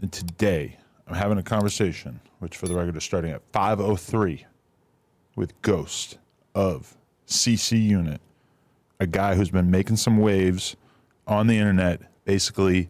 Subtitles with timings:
[0.00, 4.44] And today, I'm having a conversation, which for the record is starting at 5.03
[5.36, 6.18] with Ghost
[6.54, 6.96] of
[7.26, 8.20] CC Unit,
[8.98, 10.76] a guy who's been making some waves
[11.26, 12.88] on the internet, basically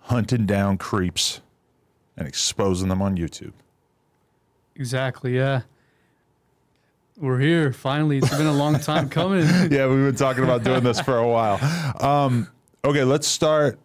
[0.00, 1.40] hunting down creeps
[2.16, 3.52] and exposing them on YouTube.
[4.74, 5.62] Exactly, yeah.
[7.16, 8.18] We're here finally.
[8.18, 9.44] It's been a long time coming.
[9.70, 11.60] yeah, we've been talking about doing this for a while.
[12.02, 12.48] Um,
[12.84, 13.78] okay, let's start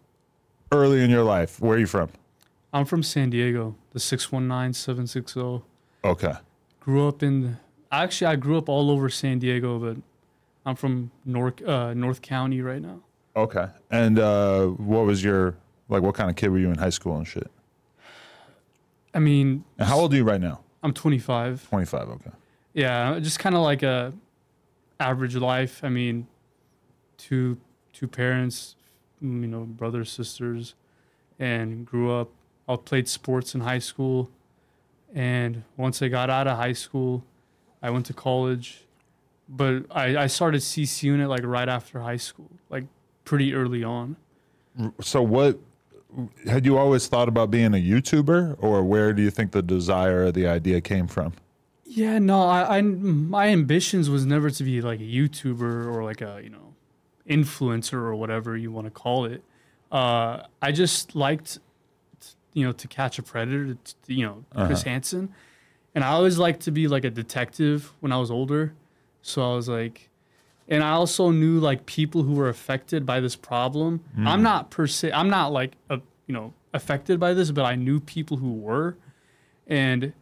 [0.72, 1.60] early in your life.
[1.60, 2.10] Where are you from?
[2.76, 5.64] I'm from San Diego, the 619760.
[6.04, 6.34] Okay.
[6.82, 7.58] Grew up in
[7.90, 9.96] actually I grew up all over San Diego, but
[10.66, 13.00] I'm from North uh, North County right now.
[13.34, 13.68] Okay.
[13.90, 15.56] And uh, what was your
[15.88, 16.04] like?
[16.04, 17.50] What kind of kid were you in high school and shit?
[19.14, 20.60] I mean, And how old are you right now?
[20.84, 21.70] I'm 25.
[21.70, 22.10] 25.
[22.10, 22.32] Okay.
[22.74, 24.12] Yeah, just kind of like a
[25.00, 25.82] average life.
[25.82, 26.28] I mean,
[27.18, 27.58] two
[27.94, 28.76] two parents,
[29.22, 30.76] you know, brothers, sisters,
[31.40, 32.32] and grew up.
[32.68, 34.30] I played sports in high school,
[35.14, 37.24] and once I got out of high school,
[37.82, 38.86] I went to college,
[39.48, 42.86] but I, I started CC unit like right after high school, like
[43.24, 44.16] pretty early on.
[45.02, 45.60] So what
[46.48, 50.26] had you always thought about being a YouTuber, or where do you think the desire
[50.26, 51.34] or the idea came from?
[51.86, 56.22] Yeah, no, I, I my ambitions was never to be like a YouTuber or like
[56.22, 56.74] a you know
[57.30, 59.44] influencer or whatever you want to call it.
[59.92, 61.60] Uh, I just liked,
[62.56, 63.76] you know, to catch a predator.
[63.76, 64.66] t- You know, uh-huh.
[64.66, 65.30] Chris Hansen,
[65.94, 68.74] and I always liked to be like a detective when I was older.
[69.22, 70.10] So I was like,
[70.68, 74.00] and I also knew like people who were affected by this problem.
[74.16, 74.28] Hmm.
[74.28, 75.12] I'm not per se.
[75.12, 78.98] I'm not like a you know affected by this, but I knew people who were,
[79.68, 80.14] and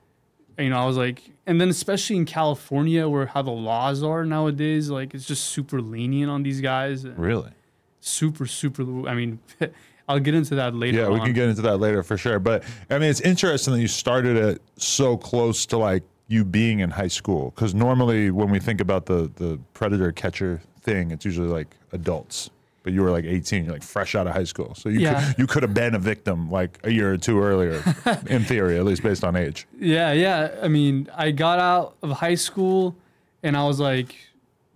[0.58, 4.25] you know, I was like, and then especially in California, where how the laws are
[4.25, 7.06] nowadays, like it's just super lenient on these guys.
[7.06, 7.52] Really?
[8.00, 9.08] Super, super.
[9.08, 9.40] I mean,
[10.08, 11.00] I'll get into that later.
[11.02, 11.25] Yeah, we on.
[11.28, 12.40] can get into that later for sure.
[12.40, 16.80] But I mean, it's interesting that you started it so close to like you being
[16.80, 21.24] in high school, because normally when we think about the the predator catcher thing, it's
[21.25, 22.50] usually like adults.
[22.84, 25.25] But you were like 18, you're like fresh out of high school, so you Yeah.
[25.30, 27.81] could, you could have been a victim like a year or two earlier,
[28.28, 29.66] in theory, at least based on age.
[29.80, 30.53] Yeah, yeah.
[30.62, 32.94] I mean, I got out of high school,
[33.41, 34.16] and I was like,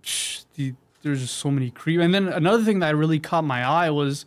[0.00, 0.72] Shh, the,
[1.02, 2.00] there's just so many creep.
[2.00, 4.24] And then another thing that really caught my eye was,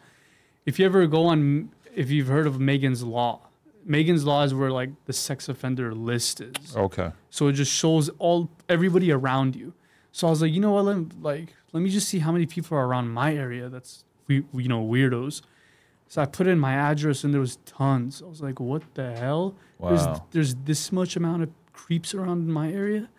[0.65, 3.41] if you ever go on, if you've heard of Megan's Law,
[3.85, 6.75] Megan's Law is where like the sex offender list is.
[6.75, 7.11] Okay.
[7.29, 9.73] So it just shows all everybody around you.
[10.11, 10.85] So I was like, you know what?
[10.85, 13.69] Let, like, let me just see how many people are around my area.
[13.69, 15.41] That's we, you know, weirdos.
[16.07, 18.21] So I put in my address, and there was tons.
[18.21, 19.55] I was like, what the hell?
[19.79, 19.89] Wow.
[19.89, 23.09] There's there's this much amount of creeps around in my area,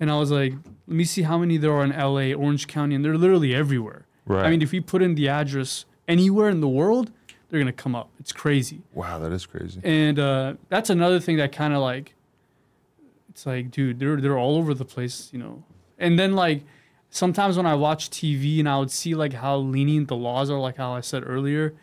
[0.00, 0.52] and I was like,
[0.88, 4.06] let me see how many there are in L.A., Orange County, and they're literally everywhere.
[4.26, 4.46] Right.
[4.46, 7.10] I mean, if we put in the address anywhere in the world,
[7.48, 8.10] they're gonna come up.
[8.18, 8.82] It's crazy.
[8.92, 9.80] Wow, that is crazy.
[9.84, 12.14] And uh, that's another thing that kind of like,
[13.28, 15.62] it's like, dude, they're they're all over the place, you know.
[15.98, 16.64] And then like,
[17.10, 20.58] sometimes when I watch TV and I would see like how lenient the laws are,
[20.58, 21.74] like how I said earlier,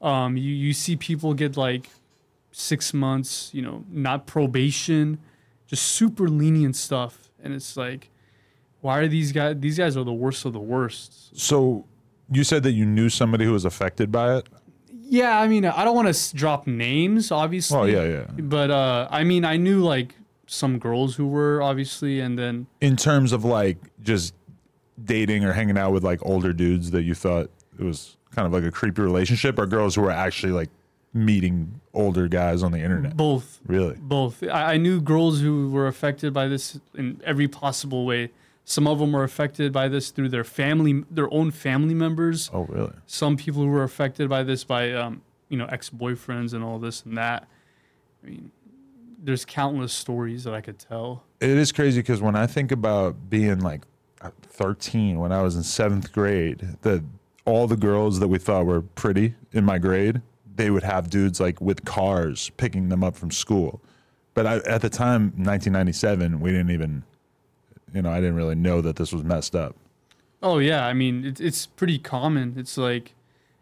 [0.00, 1.90] um, you you see people get like
[2.52, 5.18] six months, you know, not probation,
[5.66, 8.10] just super lenient stuff, and it's like,
[8.80, 9.56] why are these guys?
[9.58, 11.38] These guys are the worst of the worst.
[11.38, 11.84] So
[12.30, 14.48] you said that you knew somebody who was affected by it.
[14.92, 17.78] Yeah, I mean, I don't want to drop names, obviously.
[17.78, 18.42] Oh yeah, yeah.
[18.42, 20.14] But uh, I mean, I knew like
[20.46, 24.34] some girls who were obviously, and then in terms of like just
[25.02, 28.52] dating or hanging out with like older dudes that you thought it was kind of
[28.52, 30.68] like a creepy relationship or girls who were actually like
[31.12, 34.42] meeting older guys on the internet both, really both.
[34.44, 38.30] I, I knew girls who were affected by this in every possible way.
[38.70, 42.48] Some of them were affected by this through their family, their own family members.
[42.52, 46.62] oh really Some people who were affected by this by, um, you know, ex-boyfriends and
[46.62, 47.48] all this and that.
[48.22, 48.52] I mean,
[49.22, 51.24] there's countless stories that I could tell.
[51.40, 53.82] it is crazy because when i think about being like
[54.22, 57.02] uh, 13 when i was in seventh grade that
[57.44, 60.22] all the girls that we thought were pretty in my grade
[60.54, 63.80] they would have dudes like with cars picking them up from school
[64.34, 67.02] but I, at the time 1997 we didn't even
[67.94, 69.74] you know i didn't really know that this was messed up
[70.42, 72.54] Oh yeah, I mean it's it's pretty common.
[72.56, 73.12] It's like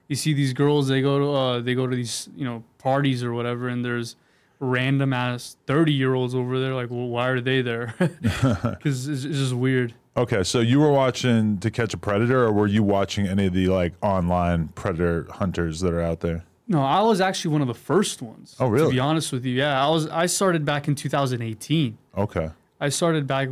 [0.06, 3.24] you see these girls they go to uh, they go to these you know parties
[3.24, 4.14] or whatever and there's
[4.60, 9.24] random ass 30 year olds over there like well why are they there because it's,
[9.24, 12.82] it's just weird Okay, so you were watching To Catch a Predator, or were you
[12.82, 16.44] watching any of the like online predator hunters that are out there?
[16.68, 18.86] no i was actually one of the first ones Oh, really?
[18.86, 22.88] to be honest with you yeah i was i started back in 2018 Okay, i
[22.88, 23.48] started back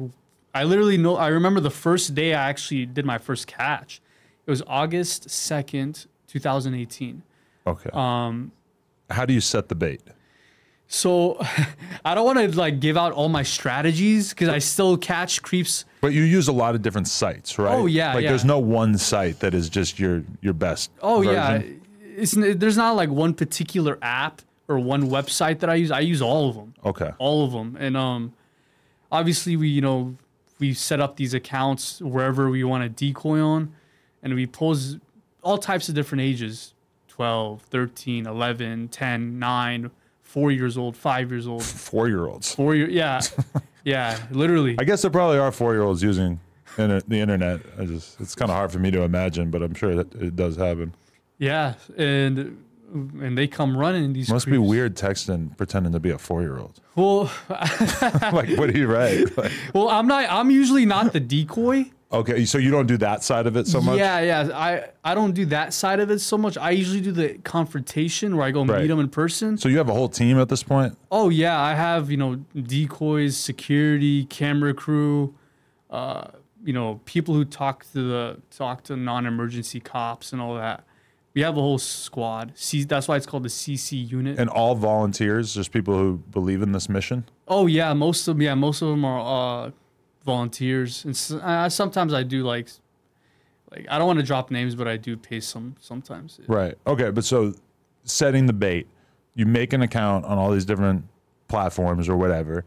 [0.61, 4.00] i literally know i remember the first day i actually did my first catch
[4.47, 7.23] it was august 2nd 2018
[7.67, 7.91] okay.
[7.93, 8.53] um
[9.11, 10.03] How do you set the bait?
[10.88, 11.37] So
[12.05, 15.85] I don't want to like give out all my strategies because I still catch creeps.
[16.00, 17.75] But you use a lot of different sites, right?
[17.79, 18.31] Oh, yeah, Like yeah.
[18.31, 20.91] there's no one site that is just your your best.
[21.02, 21.62] Oh yeah,
[22.17, 22.32] it's
[22.62, 25.91] there's not like one particular app or one website that I use.
[25.91, 27.11] I use all of them, Okay.
[27.19, 28.32] all of them, and um,
[29.11, 30.17] obviously we you know
[30.58, 33.73] we set up these accounts wherever we want to decoy on,
[34.23, 34.99] and we pose
[35.43, 36.75] all types of different ages
[37.08, 39.91] 12 13 11 10 9
[40.23, 42.55] 4 years old 5 years old Four year olds.
[42.55, 43.20] 4 year yeah
[43.85, 46.41] yeah literally I guess there probably are four year olds using
[46.76, 47.61] inter- the internet.
[47.79, 50.37] I just it's kind of hard for me to imagine, but I'm sure that it
[50.37, 50.94] does happen.
[51.38, 52.62] Yeah, and
[53.20, 54.28] and they come running these.
[54.31, 56.81] Must be weird texting pretending to be a four year old.
[56.94, 59.37] Well, like what do you write?
[59.37, 60.26] Like, well, I'm not.
[60.31, 61.90] I'm usually not the decoy.
[62.12, 63.98] okay, so you don't do that side of it so much.
[63.98, 64.48] Yeah, yeah.
[64.54, 66.56] I I don't do that side of it so much.
[66.56, 68.82] I usually do the confrontation where I go Right.
[68.82, 69.58] meet them in person.
[69.58, 70.96] So you have a whole team at this point.
[71.10, 75.34] Oh yeah, I have you know decoys, security, camera crew,
[75.90, 76.28] uh,
[76.64, 80.84] you know people who talk to the talk to non-emergency cops and all that.
[81.37, 82.53] We have a whole squad.
[82.55, 84.38] C, that's why it's called the CC unit.
[84.38, 87.29] And all volunteers, just people who believe in this mission.
[87.47, 89.71] Oh yeah, most of yeah, most of them are uh,
[90.25, 92.71] volunteers, and s uh, sometimes I do like,
[93.71, 96.41] like I don't want to drop names, but I do pay some sometimes.
[96.49, 96.75] Right.
[96.87, 97.11] Okay.
[97.11, 97.53] But so
[98.05, 98.88] setting the bait,
[99.35, 101.05] you make an account on all these different
[101.49, 102.65] platforms or whatever,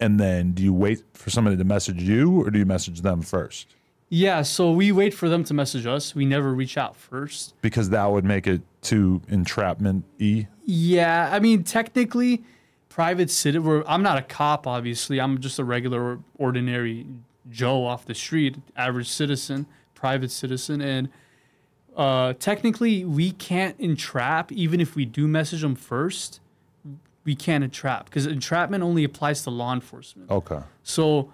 [0.00, 3.22] and then do you wait for somebody to message you or do you message them
[3.22, 3.74] first?
[4.14, 6.14] Yeah, so we wait for them to message us.
[6.14, 7.54] We never reach out first.
[7.62, 10.48] Because that would make it too entrapment y.
[10.66, 12.44] Yeah, I mean technically,
[12.90, 13.82] private citizen.
[13.86, 15.18] I'm not a cop, obviously.
[15.18, 17.06] I'm just a regular, ordinary
[17.50, 19.64] Joe off the street, average citizen,
[19.94, 21.08] private citizen, and
[21.96, 24.52] uh, technically we can't entrap.
[24.52, 26.40] Even if we do message them first,
[27.24, 30.30] we can't entrap because entrapment only applies to law enforcement.
[30.30, 30.60] Okay.
[30.82, 31.32] So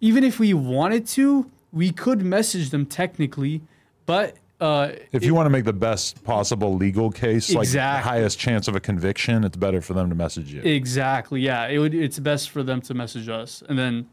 [0.00, 3.62] even if we wanted to, we could message them technically,
[4.06, 8.38] but uh, If you want to make the best possible legal case, like the highest
[8.38, 10.60] chance of a conviction, it's better for them to message you.
[10.62, 11.40] Exactly.
[11.40, 11.66] Yeah.
[11.68, 11.94] It would.
[11.94, 14.08] It's best for them to message us, and then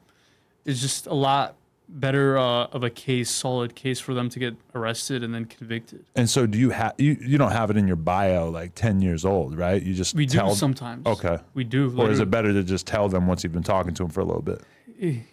[0.66, 1.56] it's just a lot
[1.90, 6.06] better uh, of a case, solid case for them to get arrested and then convicted.
[6.16, 7.18] and so, do you have you?
[7.20, 9.82] You don't have it in your bio like ten years old, right?
[9.82, 11.06] You just We do tell, sometimes.
[11.06, 11.40] Okay.
[11.56, 11.94] We do.
[12.00, 14.22] Or is it better to just tell them once you've been talking to them for
[14.22, 14.62] a little bit?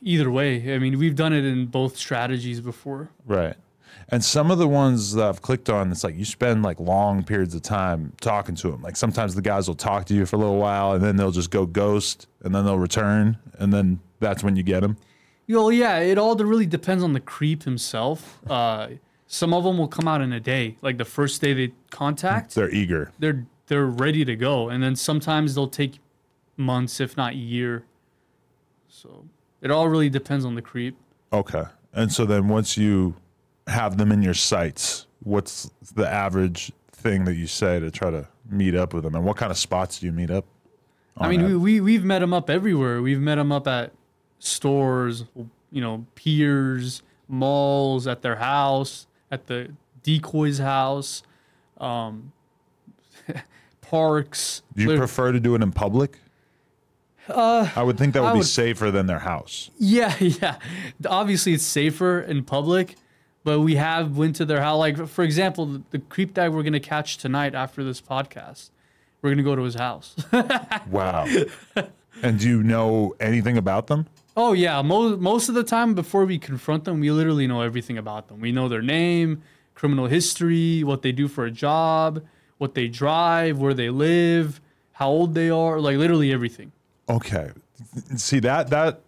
[0.03, 0.75] Either way.
[0.75, 3.11] I mean, we've done it in both strategies before.
[3.27, 3.57] Right.
[4.11, 7.25] And some of the ones that I've clicked on, it's like you spend like long
[7.25, 8.83] periods of time talking to them.
[8.83, 11.31] Like sometimes the guys will talk to you for a little while and then they'll
[11.31, 14.99] just go ghost and then they'll return and then that's when you get them.
[15.49, 15.99] Well, yeah.
[16.01, 18.41] It all really depends on the creep himself.
[18.49, 18.89] Uh,
[19.27, 20.77] some of them will come out in a day.
[20.83, 23.13] Like the first day they contact, They're eager.
[23.19, 25.99] they're they're ready to go, and then sometimes they'll take
[26.59, 27.85] months, if not year.
[28.89, 29.25] So
[29.65, 30.97] it all really depends on the creep.
[31.33, 31.65] Okay.
[31.95, 33.17] And so then once you
[33.67, 38.29] have them in your sights, what's the average thing that you say to try to
[38.49, 39.15] meet up with them?
[39.15, 40.45] And what kind of spots do you meet up?
[41.17, 43.01] I mean, we, we we've met them up everywhere.
[43.01, 43.93] We've met them up at
[44.39, 45.25] stores,
[45.71, 49.71] you know, piers, malls, at their house, at the
[50.03, 51.23] decoy's house,
[51.79, 52.33] um,
[53.81, 54.63] parks.
[54.75, 56.19] do you prefer to do it in public?
[57.29, 59.71] Uh, I would think that would I be safer than their house.
[59.79, 60.59] Yeah, yeah.
[61.09, 62.97] Obviously, it's safer in public,
[63.45, 64.79] but we have went to their house.
[64.79, 68.71] Like for example, the, the creep that we're gonna catch tonight after this podcast,
[69.23, 70.17] we're gonna go to his house.
[70.91, 71.27] Wow.
[72.23, 74.07] and do you know anything about them?
[74.37, 77.99] oh yeah, most most of the time before we confront them, we literally know everything
[77.99, 78.41] about them.
[78.41, 79.43] We know their name,
[79.75, 82.23] criminal history, what they do for a job,
[82.59, 84.61] what they drive, where they live,
[84.93, 86.73] how old they are, like literally everything.
[87.09, 87.51] Okay.
[88.17, 89.01] See that that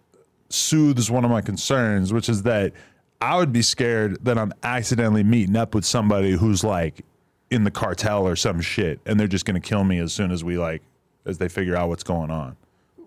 [0.49, 2.73] soothes one of my concerns, which is that
[3.21, 7.03] I would be scared that I'm accidentally meeting up with somebody who's like
[7.49, 10.31] in the cartel or some shit and they're just going to kill me as soon
[10.31, 10.81] as we like
[11.25, 12.55] as they figure out what's going on.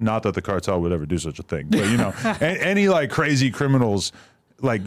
[0.01, 3.11] Not that the cartel would ever do such a thing, but you know, any like
[3.11, 4.13] crazy criminals
[4.61, 4.83] like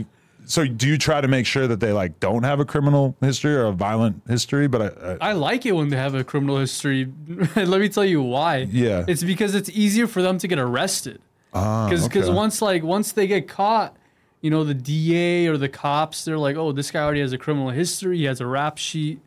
[0.45, 3.55] So do you try to make sure that they like don't have a criminal history
[3.55, 4.67] or a violent history?
[4.67, 7.11] But I, I, I like it when they have a criminal history.
[7.55, 8.67] Let me tell you why.
[8.69, 9.05] Yeah.
[9.07, 11.21] It's because it's easier for them to get arrested.
[11.53, 12.29] ah, Because okay.
[12.29, 13.95] once like once they get caught,
[14.41, 17.37] you know the DA or the cops, they're like, oh, this guy already has a
[17.37, 18.17] criminal history.
[18.17, 19.19] He has a rap sheet.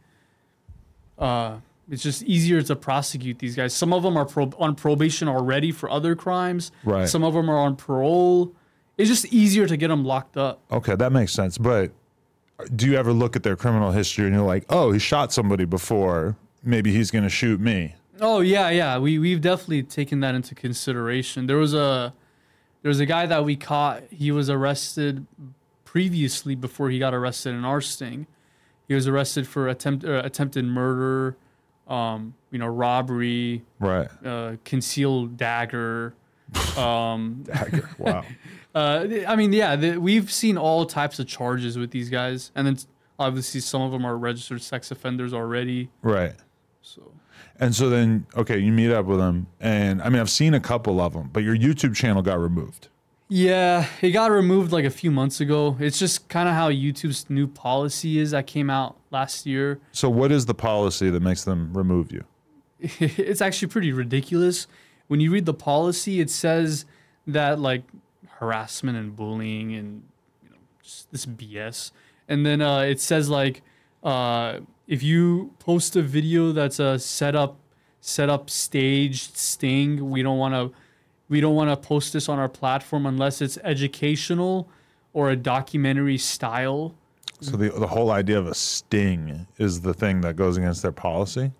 [1.19, 1.57] Uh,
[1.91, 3.73] it's just easier to prosecute these guys.
[3.73, 6.73] Some of them are pro- on probation already for other crimes.
[6.85, 7.09] Right.
[7.09, 8.53] Some of them are on parole.
[8.99, 10.61] It's just easier to get them locked up.
[10.71, 11.59] Okay, that makes sense.
[11.59, 11.93] But
[12.75, 15.65] do you ever look at their criminal history and you're like, oh, he shot somebody
[15.67, 16.37] before.
[16.62, 17.95] Maybe he's going to shoot me.
[18.21, 18.97] Oh yeah, yeah.
[18.99, 21.47] We we've definitely taken that into consideration.
[21.47, 22.15] There was a
[22.83, 24.05] there was a guy that we caught.
[24.11, 25.26] He was arrested
[25.85, 28.26] previously before he got arrested in our sting.
[28.88, 31.37] He was arrested for attempt uh, attempted murder,
[31.88, 34.09] um, you know, robbery, Right.
[34.25, 36.15] uh, concealed dagger.
[36.76, 37.91] Um, Dagger.
[37.99, 38.25] Wow.
[38.76, 42.66] uh, I mean, yeah, the, we've seen all types of charges with these guys, and
[42.66, 42.76] then
[43.18, 45.88] obviously some of them are registered sex offenders already.
[46.02, 46.35] right.
[46.83, 47.11] So
[47.59, 49.47] And so then, okay, you meet up with them.
[49.61, 52.88] And I mean, I've seen a couple of them, but your YouTube channel got removed.
[53.28, 55.78] Yeah, it got removed like a few months ago.
[55.80, 59.80] It's just kind of how YouTube's new policy is that came out last year.
[59.90, 62.25] So, what is the policy that makes them remove you?
[62.78, 64.66] it's actually pretty ridiculous.
[65.09, 66.85] When you read the policy, it says
[67.26, 67.83] that like
[68.38, 70.02] harassment and bullying and
[70.43, 70.57] you know
[71.11, 71.93] this BS.
[72.28, 73.62] And then uh, it says like
[74.02, 77.59] uh, if you post a video that's a set up
[78.00, 80.76] set up staged sting, we don't want to
[81.28, 84.69] we don't want to post this on our platform unless it's educational
[85.12, 86.95] or a documentary style.
[87.40, 90.93] So, the, the whole idea of a sting is the thing that goes against their
[90.93, 91.52] policy?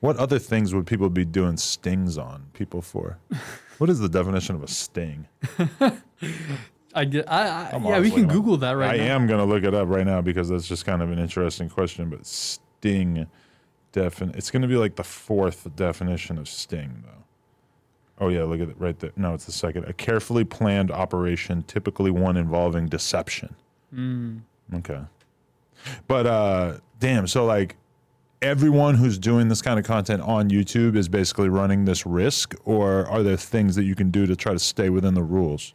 [0.00, 3.18] What other things would people be doing stings on people for?
[3.80, 5.26] What is the definition of a sting?
[6.94, 9.14] I get, I, I yeah, we can Google that right I now.
[9.14, 11.70] am going to look it up right now because that's just kind of an interesting
[11.70, 12.10] question.
[12.10, 13.26] But sting,
[13.94, 17.24] defin- it's going to be like the fourth definition of sting, though.
[18.26, 19.12] Oh, yeah, look at it right there.
[19.16, 19.86] No, it's the second.
[19.86, 23.54] A carefully planned operation, typically one involving deception.
[24.74, 25.00] Okay.
[26.06, 27.76] But, uh, damn, so like
[28.42, 33.06] everyone who's doing this kind of content on YouTube is basically running this risk, or
[33.06, 35.74] are there things that you can do to try to stay within the rules?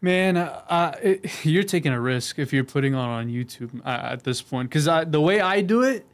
[0.00, 4.24] Man, uh, it, you're taking a risk if you're putting on on YouTube uh, at
[4.24, 4.68] this point.
[4.68, 6.06] Because the way I do it,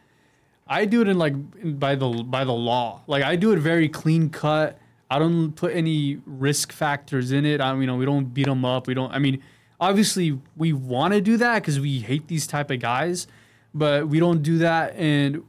[0.69, 1.35] I do it in like
[1.79, 3.03] by the by the law.
[3.07, 4.79] Like I do it very clean cut.
[5.11, 7.61] I don't put any risk factors in it.
[7.61, 8.87] I, you know, we don't beat them up.
[8.87, 9.13] We don't.
[9.13, 9.43] I mean,
[9.81, 13.27] obviously we want to do that because we hate these type of guys,
[13.75, 15.45] but we don't do that, and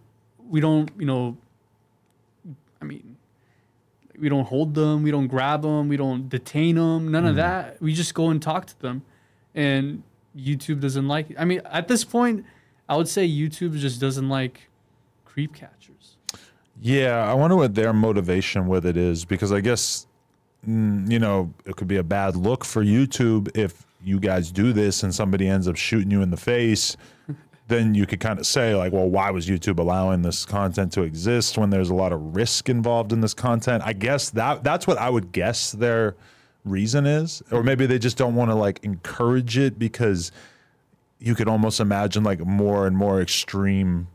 [0.54, 0.92] we don't.
[1.00, 1.38] You know,
[2.80, 3.18] I mean,
[4.20, 7.82] we don't hold them, we don't grab them, we don't detain them, none of that.
[7.82, 9.02] We just go and talk to them.
[9.56, 10.04] And
[10.38, 11.38] YouTube doesn't like it.
[11.40, 12.46] I mean, at this point,
[12.88, 14.70] I would say YouTube just doesn't like
[15.26, 16.18] creep catchers.
[16.80, 20.06] Yeah, I wonder what their motivation with it is because I guess
[20.68, 24.72] mm, you know it could be a bad look for YouTube if you guys do
[24.72, 26.96] this and somebody ends up shooting you in the face.
[27.68, 31.04] Then you could kind of say like, well, why was YouTube allowing this content to
[31.04, 33.84] exist when there's a lot of risk involved in this content?
[33.86, 36.16] I guess that that's what I would guess their
[36.66, 40.32] reason is, or maybe they just don't want to like encourage it because
[41.20, 44.08] you could almost imagine like more and more extreme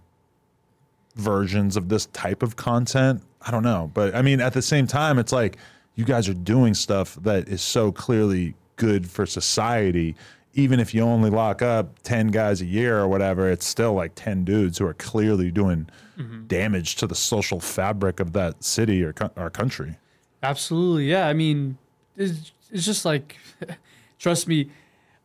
[1.16, 3.22] versions of this type of content.
[3.42, 3.90] I don't know.
[3.92, 5.56] But I mean, at the same time, it's like
[5.94, 10.14] you guys are doing stuff that is so clearly good for society.
[10.58, 14.12] Even if you only lock up 10 guys a year or whatever, it's still like
[14.16, 15.88] 10 dudes who are clearly doing
[16.18, 16.46] mm-hmm.
[16.46, 19.96] damage to the social fabric of that city or co- our country.
[20.42, 21.08] Absolutely.
[21.08, 21.28] Yeah.
[21.28, 21.78] I mean,
[22.16, 23.36] it's, it's just like,
[24.18, 24.70] trust me,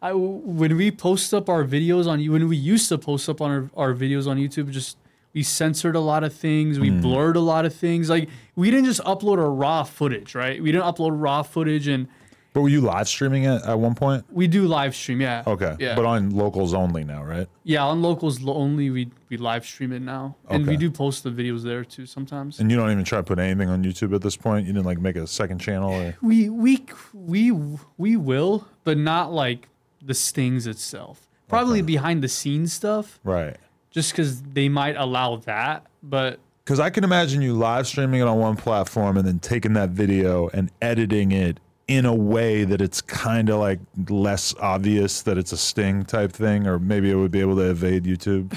[0.03, 3.41] I, when we post up our videos on you when we used to post up
[3.41, 4.97] on our, our videos on YouTube, just
[5.33, 7.01] we censored a lot of things, we mm.
[7.01, 8.09] blurred a lot of things.
[8.09, 10.61] Like we didn't just upload a raw footage, right?
[10.61, 12.07] We didn't upload raw footage, and
[12.53, 14.23] But were you live streaming it at one point?
[14.31, 15.19] we do live stream.
[15.21, 15.43] Yeah.
[15.45, 15.75] Okay.
[15.79, 15.95] Yeah.
[15.95, 17.47] But on locals only now, right?
[17.63, 20.77] yeah, on locals lo- only, we we live stream it now, and we Okay.
[20.81, 22.59] do post the videos there too sometimes.
[22.59, 24.67] And you don't even try to put anything on YouTube at this point?
[24.67, 27.51] You didn't like make a second channel or We we we
[27.97, 29.67] we will, but not like
[30.05, 31.27] the stings itself.
[31.47, 33.57] Probably behind the scenes stuff, right.
[33.91, 35.85] just because they might allow that.
[36.01, 39.73] But Because I can imagine you live streaming it on one platform and then taking
[39.73, 45.21] that video and editing it in a way that it's kind of like less obvious
[45.23, 48.55] that it's a sting type thing, or maybe it would be able to evade YouTube.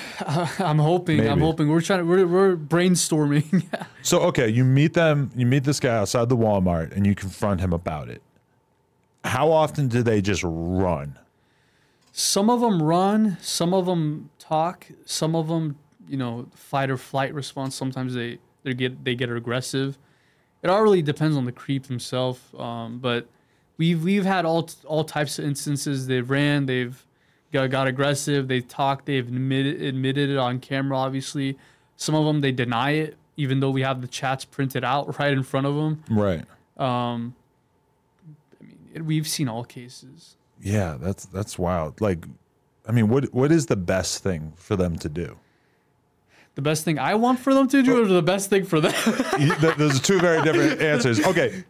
[0.60, 3.64] I'm hoping, I'm hoping we're trying to we're, we're brainstorming.
[4.02, 7.60] So okay, you meet them, you meet this guy outside the Walmart, and you confront
[7.60, 8.22] him about it.
[9.24, 11.18] How often do they just run?
[12.12, 15.76] Some of them run, some of them talk, some of them,
[16.08, 17.74] you know, fight or flight response.
[17.74, 19.98] Sometimes they they get they get aggressive.
[20.62, 22.54] It all really depends on the creep himself.
[22.58, 23.28] Um, but
[23.76, 26.06] we've we've had all all types of instances.
[26.06, 27.04] They've ran, they've
[27.52, 30.98] got, got aggressive, they talked, they've admitted admitted it on camera.
[30.98, 31.58] Obviously,
[31.96, 35.32] some of them they deny it, even though we have the chats printed out right
[35.32, 36.02] in front of them.
[36.10, 36.44] Right.
[36.76, 37.34] Um,
[38.60, 40.36] I mean, it, we've seen all cases.
[40.60, 42.00] Yeah, that's that's wild.
[42.00, 42.26] Like,
[42.86, 45.38] I mean, what what is the best thing for them to do?
[46.56, 48.92] The best thing I want for them to do, or the best thing for them?
[49.38, 51.24] You- th- Those are two very different answers.
[51.24, 51.64] Okay,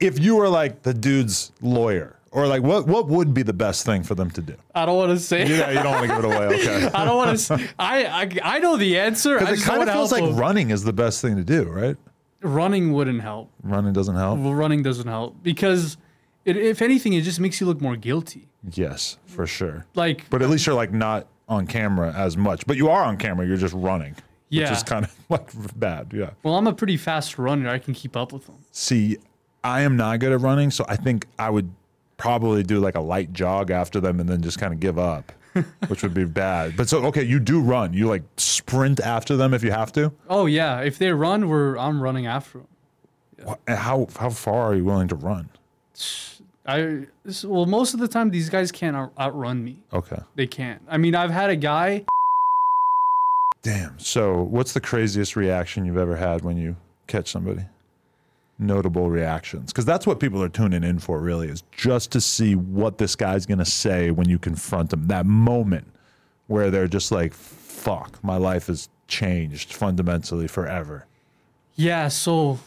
[0.00, 3.84] if you were like the dude's lawyer, or like what what would be the best
[3.86, 4.54] thing for them to do?
[4.74, 5.46] I don't want to say.
[5.46, 6.46] Yeah, you don't want to give it away.
[6.60, 6.90] Okay.
[6.94, 7.68] I don't want to.
[7.78, 9.38] I, I I know the answer.
[9.38, 10.36] Because it kind of feels like them.
[10.36, 11.96] running is the best thing to do, right?
[12.42, 13.50] running wouldn't help.
[13.64, 14.38] Running doesn't help.
[14.38, 15.96] Well, running doesn't help because,
[16.44, 18.46] it, if anything, it just makes you look more guilty.
[18.74, 19.86] Yes, for sure.
[19.96, 22.66] Like, But at least you're like not on camera as much.
[22.66, 23.46] But you are on camera.
[23.46, 24.12] You're just running.
[24.12, 24.72] Which Yeah.
[24.72, 26.12] is kind of like bad.
[26.14, 26.30] Yeah.
[26.42, 27.68] well, I'm a pretty fast runner.
[27.68, 28.56] I can keep up with them.
[28.72, 29.18] See,
[29.64, 31.70] I am not good at running, so I think I would
[32.16, 35.32] probably do like a light jog after them and then just kind of give up,
[35.88, 36.76] which would be bad.
[36.76, 37.92] But so okay, you do run.
[37.92, 40.12] You like sprint after them if you have to.
[40.28, 43.56] Oh yeah, if they run, we're I'm running after them.
[43.66, 45.48] And How how far are you willing to run?
[46.68, 49.80] I this- well, most of the time these guys can't out- outrun me.
[49.92, 50.18] Okay.
[50.36, 50.82] They can't.
[50.88, 52.04] I mean, I've had a guy.
[53.62, 53.98] Damn.
[53.98, 57.62] So, what's the craziest reaction you've ever had when you catch somebody?
[58.58, 61.20] Notable reactions, because that's what people are tuning in for.
[61.20, 65.06] Really, is just to see what this guy's gonna say when you confront him.
[65.06, 65.86] That moment
[66.48, 71.06] where they're just like, "Fuck, my life has changed fundamentally forever."
[71.76, 72.58] Yeah, so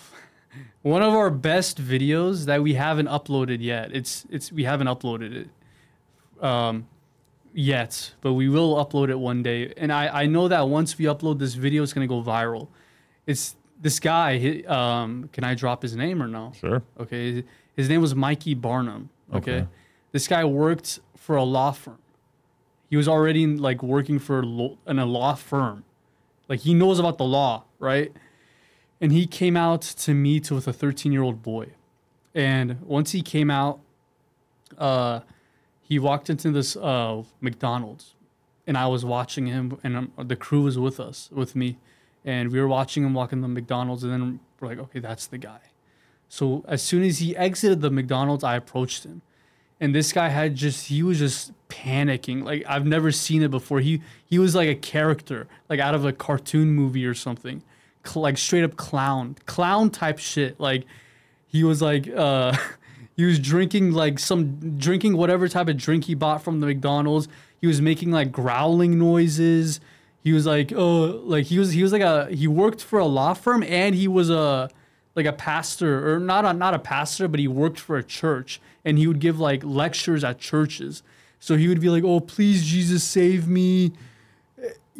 [0.84, 3.92] one of our best videos that we haven't uploaded yet.
[3.94, 6.88] It's it's we haven't uploaded it um
[7.54, 9.74] yet, but we will upload it one day.
[9.78, 12.68] And I I know that once we upload this video it's going to go viral.
[13.28, 16.52] It's this guy, he, um can I drop his name or no?
[16.60, 16.82] Sure.
[17.00, 17.44] Okay.
[17.76, 19.10] His name was Mikey Barnum.
[19.34, 19.60] Okay.
[19.60, 19.68] Okay.
[20.12, 22.00] This guy worked for a law firm.
[22.90, 25.86] He was already like working for a lo- in a law firm.
[26.50, 28.12] Like he knows about the law, right?
[29.02, 31.70] And he came out to meet with a 13 year old boy.
[32.34, 33.82] And once he came out,
[34.78, 35.22] uh,
[35.82, 38.16] he walked into this uh, McDonald's,
[38.66, 41.80] and I was watching him, and um, the crew was with us, with me,
[42.24, 45.28] and we were watching him walk in the McDonald's, and then we're like, okay, that's
[45.28, 45.60] the guy.
[46.30, 49.22] So as soon as he exited the McDonald's, I approached him,
[49.82, 53.82] and this guy had just he was just panicking like I've never seen it before.
[53.82, 57.64] He he was like a character, like out of a cartoon movie or something,
[58.06, 60.60] Cl- like straight up clown, clown type shit.
[60.60, 60.86] Like
[61.48, 62.56] he was like uh
[63.16, 67.28] he was drinking like some drinking whatever type of drink he bought from the McDonald's.
[67.60, 69.80] He was making like growling noises.
[70.24, 73.06] He was like oh like he was he was like a he worked for a
[73.06, 74.70] law firm and he was a
[75.16, 78.62] like a pastor or not a not a pastor but he worked for a church
[78.86, 81.04] and he would give like lectures at churches.
[81.40, 83.94] So he would be like, "Oh, please Jesus save me."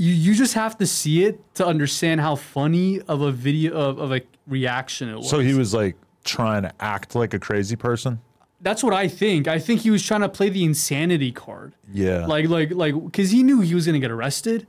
[0.02, 4.00] You you just have to see it to understand how funny of a video of,
[4.00, 5.30] of a reaction it was.
[5.30, 8.20] So he was like trying to act like a crazy person.
[8.62, 9.48] That's what I think.
[9.48, 11.76] I think he was trying to play the insanity card.
[11.94, 12.26] Yeah.
[12.26, 14.66] Like like like cuz he knew he was going to get arrested.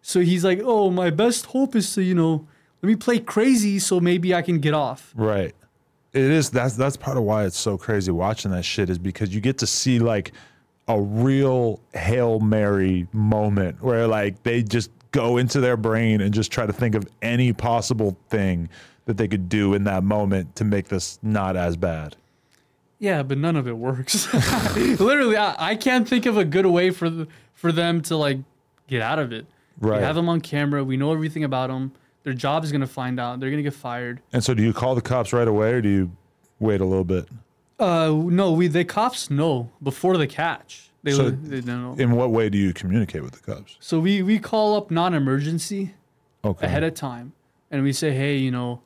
[0.00, 2.48] So he's like, "Oh, my best hope is to, you know,
[2.80, 5.54] let me play crazy so maybe I can get off." Right.
[6.14, 9.34] It is that's that's part of why it's so crazy watching that shit is because
[9.34, 10.32] you get to see like
[10.90, 16.50] a real Hail Mary moment where like they just go into their brain and just
[16.50, 18.68] try to think of any possible thing
[19.06, 22.16] that they could do in that moment to make this not as bad.
[22.98, 24.32] Yeah, but none of it works.
[24.76, 28.38] Literally, I, I can't think of a good way for the, for them to like
[28.88, 29.46] get out of it.
[29.80, 29.98] Right.
[29.98, 30.84] We have them on camera.
[30.84, 31.92] We know everything about them.
[32.24, 33.40] Their job is gonna find out.
[33.40, 34.20] They're gonna get fired.
[34.32, 36.12] And so do you call the cops right away or do you
[36.58, 37.26] wait a little bit?
[37.80, 40.90] Uh, no, we the cops know before the catch.
[41.02, 41.94] They So- they don't know.
[42.02, 43.76] In what way do you communicate with the cops?
[43.80, 45.94] So we we call up non-emergency
[46.44, 46.66] Okay.
[46.66, 47.32] ahead of time,
[47.70, 48.80] and we say, hey, you know,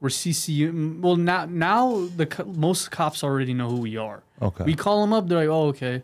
[0.00, 1.00] we're CCU.
[1.00, 4.22] Well, now now the co- most cops already know who we are.
[4.42, 4.64] Okay.
[4.64, 5.28] We call them up.
[5.28, 6.02] They're like, oh, okay,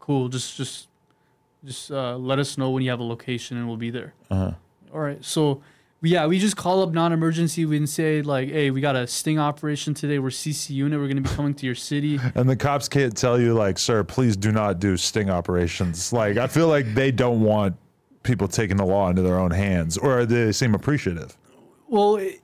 [0.00, 0.28] cool.
[0.28, 0.88] Just just
[1.64, 4.14] just uh, let us know when you have a location, and we'll be there.
[4.30, 4.52] Uh-huh.
[4.94, 5.22] All right.
[5.24, 5.60] So
[6.02, 7.64] yeah, we just call up non-emergency.
[7.64, 10.18] We say like, hey, we got a sting operation today.
[10.18, 10.98] We're CC unit.
[10.98, 12.18] We're gonna be coming to your city.
[12.34, 16.12] And the cops can't tell you, like, sir, please do not do sting operations.
[16.12, 17.76] Like, I feel like they don't want
[18.22, 21.36] people taking the law into their own hands, or they seem appreciative.
[21.88, 22.40] Well, it,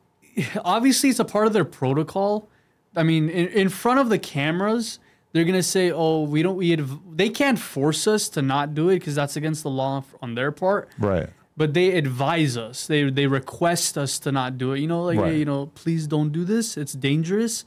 [0.64, 2.49] obviously it's a part of their protocol.
[2.94, 4.99] I mean, in, in front of the cameras,
[5.33, 7.01] they're gonna say, "Oh, we don't." We adv-.
[7.14, 10.53] they can't force us to not do it because that's against the law on their
[10.53, 10.90] part.
[10.99, 11.29] Right.
[11.59, 12.87] But they advise us.
[12.87, 14.79] They they request us to not do it.
[14.81, 15.33] You know, like Right.
[15.33, 16.77] hey, you know, please don't do this.
[16.77, 17.64] It's dangerous.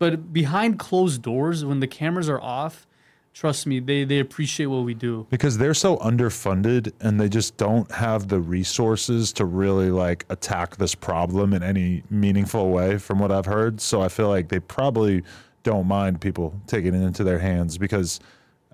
[0.00, 2.86] But behind closed doors, when the cameras are off,
[3.34, 5.26] trust me, they they appreciate what we do.
[5.30, 10.76] because they're so underfunded and they just don't have the resources to really like attack
[10.76, 14.58] this problem in any meaningful way from what i've heard so i feel like they
[14.60, 15.22] probably
[15.62, 18.18] don't mind people taking it into their hands because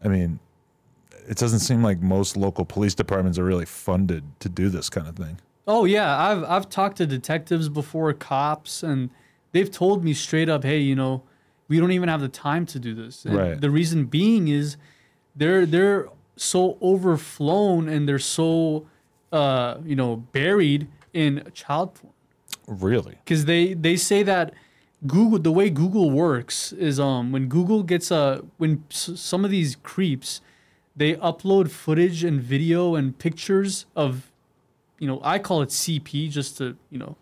[0.04, 0.38] i mean
[1.28, 5.06] it doesn't seem like most local police departments are really funded to do this kind
[5.08, 9.08] of thing Oh yeah, I've I've talked to detectives before, cops, and
[9.52, 11.22] they've told me straight up, hey, you know,
[11.68, 13.24] we don't even have the time to do this.
[13.24, 13.58] And Right.
[13.58, 14.76] The reason being is
[15.34, 18.86] they're they're so overflown and they're so
[19.32, 22.12] uh, you know, buried in child porn.
[22.66, 24.52] really Because they they say that
[25.06, 29.50] Google the way Google works is um when Google gets a when s- some of
[29.50, 30.42] these creeps
[30.96, 34.30] they upload footage and video and pictures of
[34.98, 37.16] you know I call it CP just to you know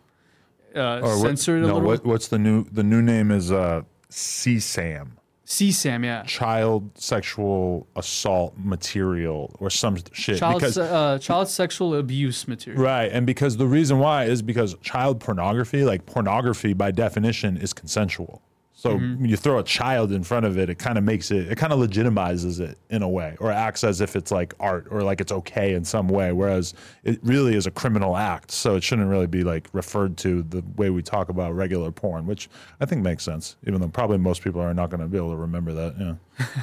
[0.77, 1.83] uh, Or what- censor it a no, little.
[1.89, 5.09] what, what's the new the new name is uh csam
[5.47, 11.95] CSAM yeah child sexual assault material or some shit child because se- uh, child sexual
[11.95, 12.83] abuse material.
[12.83, 13.11] Right.
[13.13, 18.41] And because the reason why is because child pornography, like pornography by definition, is consensual.
[18.83, 19.21] So mm-hmm.
[19.21, 21.57] when you throw a child in front of it, it kind of makes it, it
[21.57, 25.05] kind of legitimizes it in a way, or acts as if it's like art or
[25.05, 28.51] like it's okay in some way, whereas it really is a criminal act.
[28.51, 32.27] So it shouldn't really be like referred to the way we talk about regular porn,
[32.27, 35.17] which I think makes sense, even though probably most people are not going to be
[35.17, 36.19] able to remember that.
[36.41, 36.47] Yeah.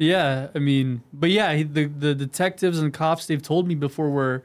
[0.00, 4.44] Yeah, I mean, but yeah, the the detectives and cops they've told me before where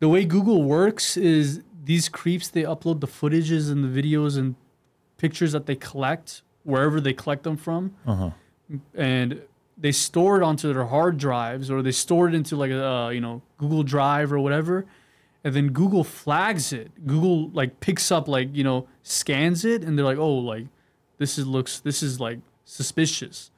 [0.00, 4.54] The way Google works is these creeps they upload the footages and the videos and
[5.18, 7.94] pictures that they collect wherever they collect them from,
[8.94, 9.42] and
[9.78, 13.08] they store it onto their hard drives or they store it into like a uh,
[13.10, 14.86] you know Google Drive or whatever,
[15.44, 16.90] and then Google flags it.
[17.06, 20.66] Google like picks up like you know scans it and they're like oh like
[21.18, 23.50] this is looks this is like suspicious.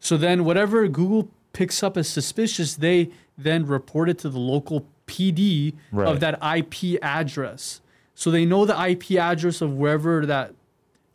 [0.00, 4.86] So then whatever Google picks up as suspicious, they then report it to the local
[5.06, 6.08] PD Right.
[6.08, 7.80] of that IP address.
[8.14, 10.54] So they know the IP address of wherever that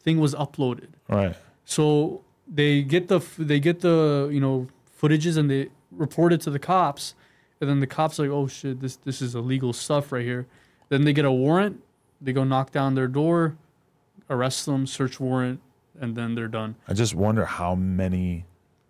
[0.02, 0.90] thing was uploaded.
[1.10, 1.36] Right.
[1.66, 4.68] So they get the they get the you know
[5.02, 7.16] footages and they report it to the cops,
[7.60, 10.48] and then the cops are like, oh shit, this this is illegal stuff right here.
[10.90, 11.82] Then they get a warrant.
[12.22, 13.56] They go knock down their door,
[14.30, 15.60] arrest them, search warrant,
[16.00, 16.76] and then they're done.
[16.88, 18.46] I just wonder how many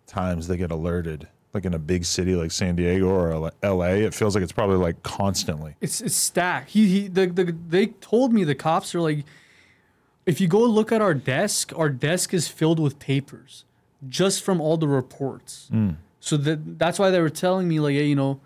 [0.06, 1.28] times they get alerted.
[1.54, 4.76] Like in a big city like San Diego or LA, it feels like it's probably
[4.78, 5.74] like constantly.
[5.82, 6.70] It's it's stacked.
[6.70, 9.24] He he the, the they told me the cops are like
[10.24, 13.64] if you go look at our desk, our desk is filled with papers
[14.08, 15.68] just from all the reports.
[15.72, 15.96] Mm.
[16.20, 18.40] So that that's why they were telling me like, hey, you know,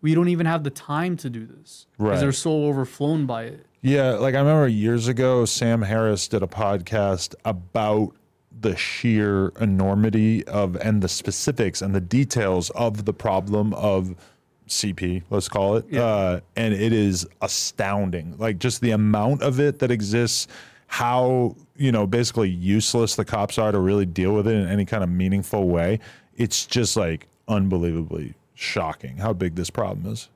[0.00, 2.20] we don't even have the time to do this because Right.
[2.20, 3.66] they're so overflown by it.
[3.80, 8.14] Yeah, like I remember years ago, Sam Harris did a podcast about
[8.60, 14.14] the sheer enormity of and the specifics and the details of the problem of
[14.68, 15.94] CP, let's call it.
[15.94, 18.36] Uh, and it is astounding.
[18.38, 20.48] Like just the amount of it that exists,
[20.86, 24.84] how, you know, basically useless the cops are to really deal with it in any
[24.84, 26.00] kind of meaningful way.
[26.36, 30.28] It's just like unbelievably shocking how big this problem is.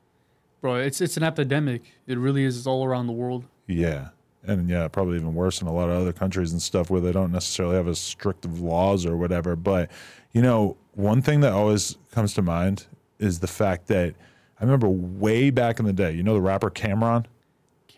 [0.60, 1.82] Bro, it's it's an epidemic.
[2.06, 2.56] It really is.
[2.56, 3.44] It's all around the world.
[3.66, 4.08] Yeah.
[4.46, 7.12] And yeah, probably even worse in a lot of other countries and stuff where they
[7.12, 9.56] don't necessarily have as strict of laws or whatever.
[9.56, 9.90] But,
[10.32, 12.86] you know, one thing that always comes to mind
[13.18, 14.14] is the fact that
[14.60, 17.26] I remember way back in the day, you know, the rapper Cam'ron?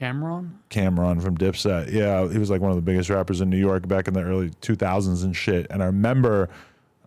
[0.01, 0.53] Cam'ron?
[0.71, 1.93] Cam'ron from Dipset.
[1.93, 4.23] Yeah, he was like one of the biggest rappers in New York back in the
[4.23, 5.67] early 2000s and shit.
[5.71, 6.49] And I remember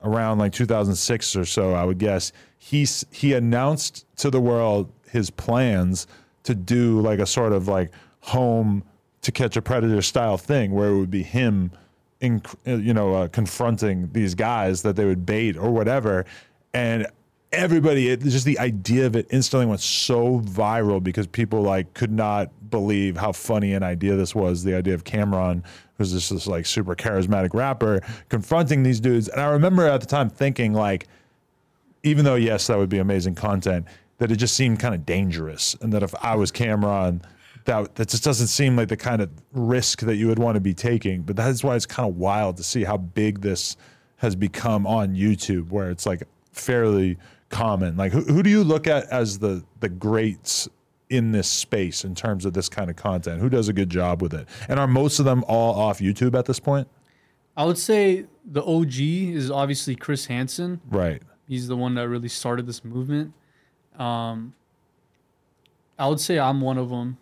[0.04, 5.30] around like 2006 or so, I would guess, he he announced to the world his
[5.30, 6.08] plans
[6.44, 8.84] to do like a sort of like home
[9.22, 11.72] to catch a predator style thing where it would be him
[12.20, 16.26] in, you know uh, confronting these guys that they would bait or whatever
[16.74, 17.08] and
[17.52, 22.12] everybody it, just the idea of it instantly went so viral because people like could
[22.12, 25.64] not believe how funny an idea this was the idea of Cam'ron
[26.02, 29.28] who's just this like super charismatic rapper, confronting these dudes.
[29.30, 31.08] And I remember at the time thinking like,
[32.04, 33.86] even though yes, that would be amazing content,
[34.18, 37.22] that it just seemed kind of dangerous, and that if I was Cam'ron,
[37.72, 40.62] that that just doesn't seem like the kind of risk that you would want to
[40.62, 41.22] be taking.
[41.22, 43.78] But that's why it's kind of wild to see how big this
[44.18, 47.18] has become on YouTube, where it's like fairly
[47.50, 47.98] common.
[47.98, 50.68] Like, who, who do you look at as the the greats
[51.10, 53.42] in this space in terms of this kind of content?
[53.42, 54.48] Who does a good job with it?
[54.70, 56.88] And are most of them all off YouTube at this point?
[57.56, 60.82] I would say the OG is obviously Chris Hansen.
[60.90, 61.22] Right.
[61.48, 63.34] He's the one that really started this movement.
[64.00, 64.54] Um,
[66.00, 67.18] I would say I'm one of them,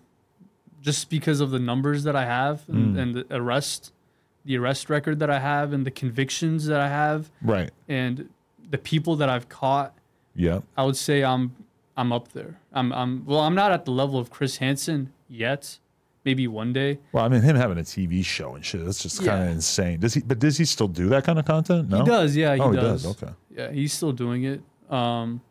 [0.82, 3.92] just because of the numbers that I have and, and the arrest,
[4.46, 7.72] the arrest record that I have, and the convictions that I have, Right.
[7.88, 8.30] and
[8.70, 9.94] the people that I've caught.
[10.36, 10.62] Yeah.
[10.78, 11.56] I would say I'm
[11.98, 12.60] I'm up there.
[12.72, 13.42] I'm I'm well.
[13.42, 15.80] I'm not at the level of Chris Hansen yet.
[16.26, 17.00] Maybe one day.
[17.12, 20.00] Well, I mean, him having a TV show and shit, that's just kind of insane.
[20.02, 21.89] Does he, but does he still do that kind of content?
[21.89, 22.00] No.
[22.00, 23.04] He does, yeah, he oh, does.
[23.04, 23.24] he does.
[23.24, 23.34] Okay.
[23.56, 24.62] Yeah, he's still doing it.
[24.89, 25.42] Um,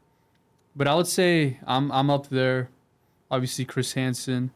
[0.77, 2.71] but I would say I'm I'm up there.
[3.31, 4.51] Obviously, Chris Hansen.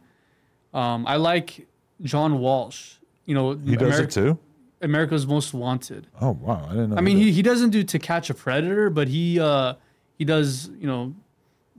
[0.74, 1.66] Um, I like
[2.02, 2.94] John Walsh.
[3.26, 4.38] You know, He does it too?
[4.80, 6.08] America's Most Wanted.
[6.20, 6.64] Oh, wow.
[6.68, 6.96] I didn't know.
[6.96, 9.74] I mean, he, he doesn't do To Catch a Predator, but he uh,
[10.18, 10.70] he does.
[10.78, 11.14] You know,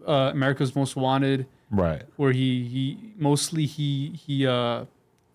[0.07, 2.03] uh, America's Most Wanted, Right.
[2.15, 4.85] where he he mostly he he uh,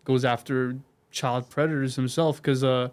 [0.05, 0.79] goes after
[1.11, 2.37] child predators himself.
[2.39, 2.89] Because uh,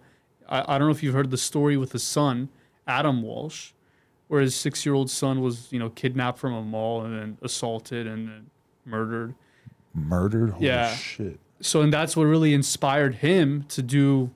[0.48, 2.50] I, I don't know if you've heard the story with his son,
[2.86, 3.72] Adam Walsh,
[4.28, 7.38] where his six year old son was you know kidnapped from a mall and then
[7.40, 8.50] assaulted and then
[8.84, 9.34] murdered.
[9.96, 10.50] Murdered?
[10.50, 10.94] Holy Yeah.
[10.94, 11.40] shit.
[11.60, 14.30] So and that's what really inspired him to do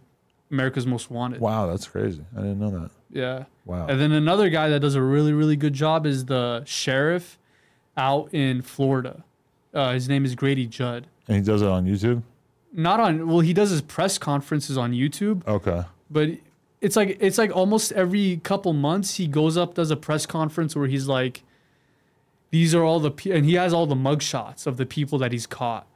[0.51, 1.40] America's Most Wanted.
[1.40, 2.25] Wow, that's crazy.
[2.37, 2.90] I didn't know that.
[3.12, 3.44] Yeah.
[3.66, 3.87] Wow.
[3.87, 7.38] And then another guy that does a really, really good job is the sheriff
[7.96, 9.23] out in Florida.
[9.75, 11.07] Uh, his name is Grady Judd.
[11.29, 12.23] And he does it on YouTube?
[12.73, 15.83] Not on well, he does his press conferences on YouTube, Okay.
[16.11, 16.31] but
[16.81, 20.75] it's like it's like almost every couple months he goes up, does a press conference
[20.75, 21.42] where he's like,
[22.51, 25.33] these are all the pe-, and he has all the mugshots of the people that
[25.33, 25.87] he's caught.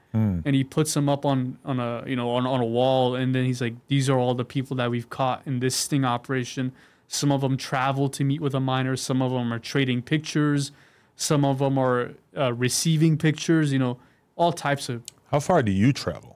[0.45, 3.35] And he puts them up on, on a you know on, on a wall, and
[3.35, 6.71] then he's like, "These are all the people that we've caught in this sting operation.
[7.09, 8.95] Some of them travel to meet with a minor.
[8.97, 10.71] Some of them are trading pictures.
[11.17, 13.73] Some of them are uh, receiving pictures.
[13.73, 13.99] You know,
[14.37, 15.03] all types of.
[15.33, 16.34] How far do you travel?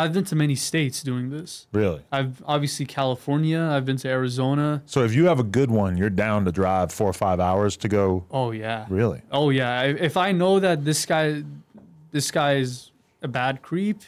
[0.00, 1.66] I've been to many states doing this.
[1.72, 2.02] Really?
[2.10, 3.60] I've obviously California.
[3.60, 4.82] I've been to Arizona.
[4.86, 7.76] So if you have a good one, you're down to drive four or five hours
[7.78, 8.24] to go.
[8.30, 8.86] Oh yeah.
[8.88, 9.22] Really?
[9.30, 9.82] Oh yeah.
[9.82, 11.42] If I know that this guy,
[12.12, 12.90] this guy is
[13.22, 13.98] a bad creep,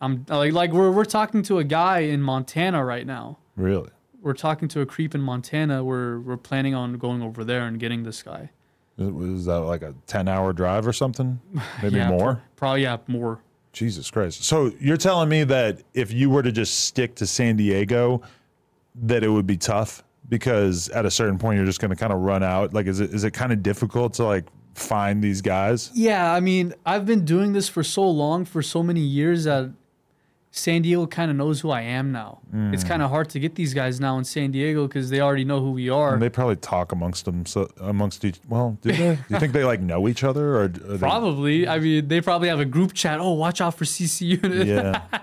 [0.00, 3.38] I'm like like we're we're talking to a guy in Montana right now.
[3.56, 3.90] Really?
[4.22, 5.84] We're talking to a creep in Montana.
[5.84, 8.50] We're we're planning on going over there and getting this guy.
[8.98, 11.40] Is- Was that like a 10 hour drive or something?
[11.82, 12.34] Maybe Yeah, more?
[12.34, 13.40] pro- probably yeah, more.
[13.72, 14.44] Jesus Christ.
[14.44, 18.22] So you're telling me that if you were to just stick to San Diego,
[18.94, 22.12] that it would be tough because at a certain point you're just going to kind
[22.12, 22.74] of run out.
[22.74, 25.90] Like, is it is it kind of difficult to like find these guys?
[25.94, 29.70] Yeah, I mean, I've been doing this for so long, for so many years that
[30.52, 32.40] San Diego kind of knows who I am now.
[32.72, 32.88] It's hmm.
[32.88, 35.60] kind of hard to get these guys now in San Diego because they already know
[35.60, 36.14] who we are.
[36.14, 38.40] And they probably talk amongst them so, amongst each.
[38.48, 38.96] Well, do they?
[38.96, 40.62] do you think they like know each other or?
[40.62, 41.68] Are they, Probably.
[41.68, 43.20] I mean, they probably have a group chat.
[43.20, 44.66] Oh, watch out for CC unit.
[44.66, 45.02] Yeah.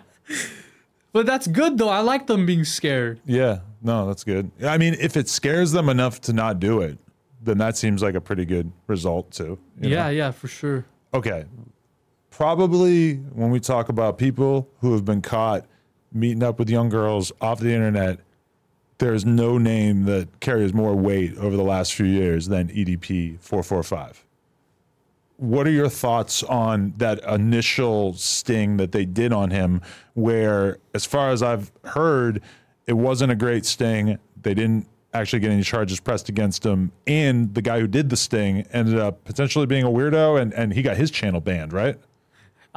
[1.14, 1.90] But that's good though.
[1.90, 3.20] I like them being scared.
[3.26, 3.62] Yeah.
[3.82, 4.52] No, that's good.
[4.64, 7.00] I mean, if it scares them enough to not do it,
[7.42, 9.58] then that seems like a pretty good result too.
[9.80, 9.96] you know?
[9.96, 10.86] Yeah, yeah, for sure.
[11.16, 11.46] okay,
[12.38, 15.66] probably when we talk about people who have been caught
[16.14, 18.20] meeting up with young girls off the internet,
[19.00, 23.40] there is no name that carries more weight over the last few years than EDP
[23.40, 24.24] 445.
[25.38, 29.82] What are your thoughts on that initial sting that they did on him?
[30.14, 32.44] Where, as far as I've heard,
[32.86, 34.20] it wasn't a great sting.
[34.40, 36.92] They didn't actually get any charges pressed against him.
[37.08, 40.72] And the guy who did the sting ended up potentially being a weirdo and, and
[40.72, 41.98] he got his channel banned, right?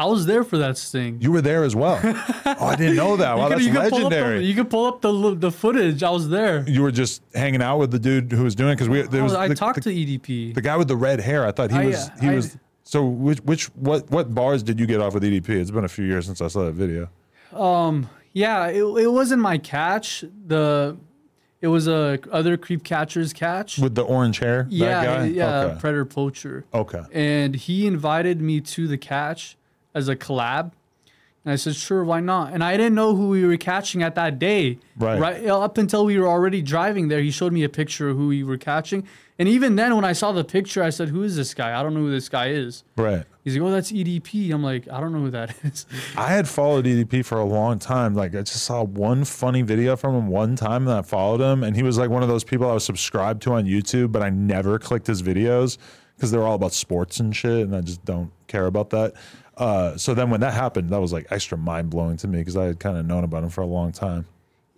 [0.01, 1.19] I was there for that sting.
[1.21, 2.01] You were there as well.
[2.05, 3.37] oh, I didn't know that.
[3.37, 4.45] Wow, that's you could pull up the- legendary.
[4.47, 6.03] you could pull up the the footage.
[6.03, 6.65] I was there.
[6.67, 9.21] you were just hanging out with the dude who was doing it because we there
[9.21, 10.55] I, was I the, talked the, to EDP.
[10.55, 11.47] the guy with the red hair.
[11.47, 12.57] I thought he I, was he I- was.
[12.83, 15.51] So which which what what bars did you get off with EDP?
[15.51, 17.09] It's been a few years since I saw that video.
[17.53, 18.09] Um.
[18.33, 20.25] yeah, it, it wasn't my catch.
[20.47, 20.97] The
[21.61, 23.79] it was a other creep catcher's catch.
[23.79, 25.25] With the orange hair, that yeah, guy?
[25.27, 25.79] yeah, Okay.
[25.81, 26.65] predator poacher.
[26.73, 27.03] okay.
[27.13, 29.59] and he invited me to the catch
[29.95, 30.73] as a collab
[31.45, 32.53] And I said, sure, why not?
[32.53, 34.79] And I didn't know who we were catching at that day.
[34.97, 35.19] Right.
[35.19, 38.17] Right uh, up until we were already driving there, he showed me a picture of
[38.17, 39.07] who we were catching.
[39.39, 41.79] And even then, when I saw the picture, I said, who is this guy?
[41.79, 42.85] I don't know who this guy is.
[42.99, 43.25] Right.
[43.43, 44.53] He's like, oh, that's EDP.
[44.53, 45.87] I'm like, I don't know who that is.
[46.15, 48.15] I had followed EDP for a long time.
[48.15, 51.65] Like I just saw one funny video from him one time and I followed him
[51.65, 54.23] and he was like one of those people I was subscribed to on YouTube, but
[54.23, 55.79] I never clicked his videos
[56.21, 59.15] because they're all about sports and shit and I just don't care about that.
[59.57, 62.59] Uh, so then when that happened, that was like extra mind blowing to me because
[62.59, 64.27] I had kind of known about him for a long time.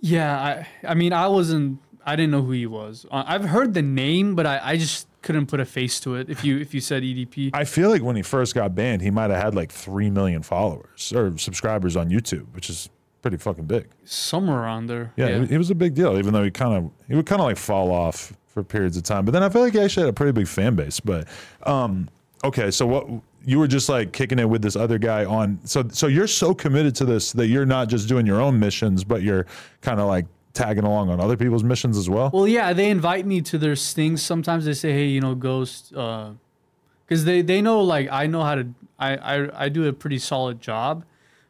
[0.00, 3.06] Yeah, I, I mean, I wasn't, I didn't know who he was.
[3.10, 6.30] I've heard the name, but I, I just couldn't put a face to it.
[6.30, 9.10] If you, if you said EDP, I feel like when he first got banned, he
[9.10, 12.88] might have had like 3 million followers or subscribers on YouTube, which is
[13.20, 13.88] pretty fucking big.
[14.04, 15.12] somewhere around there.
[15.16, 17.40] Yeah, He, he was a big deal, even though he kind of he would kind
[17.40, 19.24] of like fall off for periods of time.
[19.24, 21.00] But then I feel like he actually had a pretty big fan base.
[21.00, 21.26] But
[21.64, 22.08] um,
[22.44, 23.08] okay, so what
[23.44, 25.58] you were just like kicking it with this other guy on.
[25.64, 29.04] So so you're so committed to this that you're not just doing your own missions,
[29.04, 29.46] but you're
[29.80, 32.30] kind of like tagging along on other people's missions as well.
[32.32, 34.22] Well, yeah, they invite me to their stings.
[34.22, 38.56] Sometimes they say, "Hey, you know, Ghost," because they they know like I know how
[38.56, 38.68] to.
[38.98, 41.04] I, I I do a pretty solid job,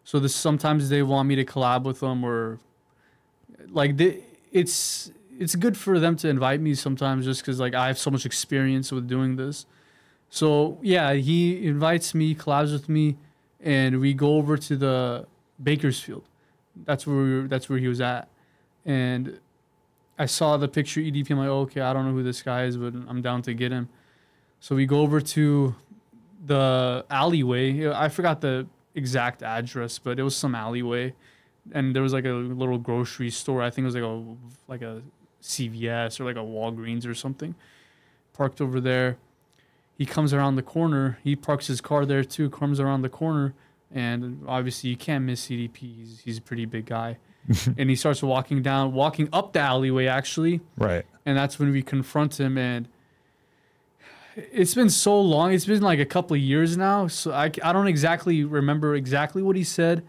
[0.05, 2.59] so this sometimes they want me to collab with them or
[3.69, 4.21] like they,
[4.53, 8.11] it's it's good for them to invite me sometimes just because like I have so
[8.11, 9.67] much experience with doing this.
[10.29, 13.17] So yeah, he invites me, collabs with me,
[13.61, 15.27] and we go over to the
[15.63, 16.25] Bakersfield.
[16.85, 18.29] That's where we were, that's where he was at,
[18.85, 19.39] and
[20.19, 21.31] I saw the picture EDP.
[21.33, 23.73] I'm like, okay, I don't know who this guy is, but I'm down to get
[23.73, 23.89] him.
[24.61, 25.75] So we go over to
[26.47, 27.89] the alleyway.
[27.89, 31.15] I forgot the exact address, but it was some alleyway,
[31.73, 33.63] and there was like a little grocery store.
[33.63, 34.25] I think it was like a
[34.69, 35.03] like a
[35.43, 37.55] CVS or like a Walgreens or something.
[38.33, 39.19] Parked over there.
[39.99, 41.19] He comes around the corner.
[41.23, 42.49] He parks his car there too.
[42.51, 43.55] Comes around the corner,
[43.95, 45.77] and obviously you can't miss EDP.
[45.77, 47.19] He's he's a pretty big guy,
[47.77, 51.05] and he starts walking down, walking up the alleyway actually Right.
[51.27, 52.89] and that's when we confront him and
[54.35, 57.73] it's been so long it's been like a couple of years now so i, I
[57.73, 60.03] don't exactly remember exactly what he said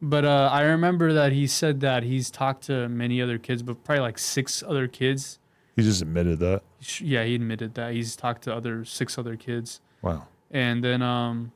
[0.00, 3.82] but uh, i remember that he said that he's talked to many other kids but
[3.84, 5.38] probably like six other kids
[5.76, 6.62] He just admitted that.
[7.00, 10.26] Yeah he admitted that he's talked to other six other kids Wow.
[10.50, 11.52] and then um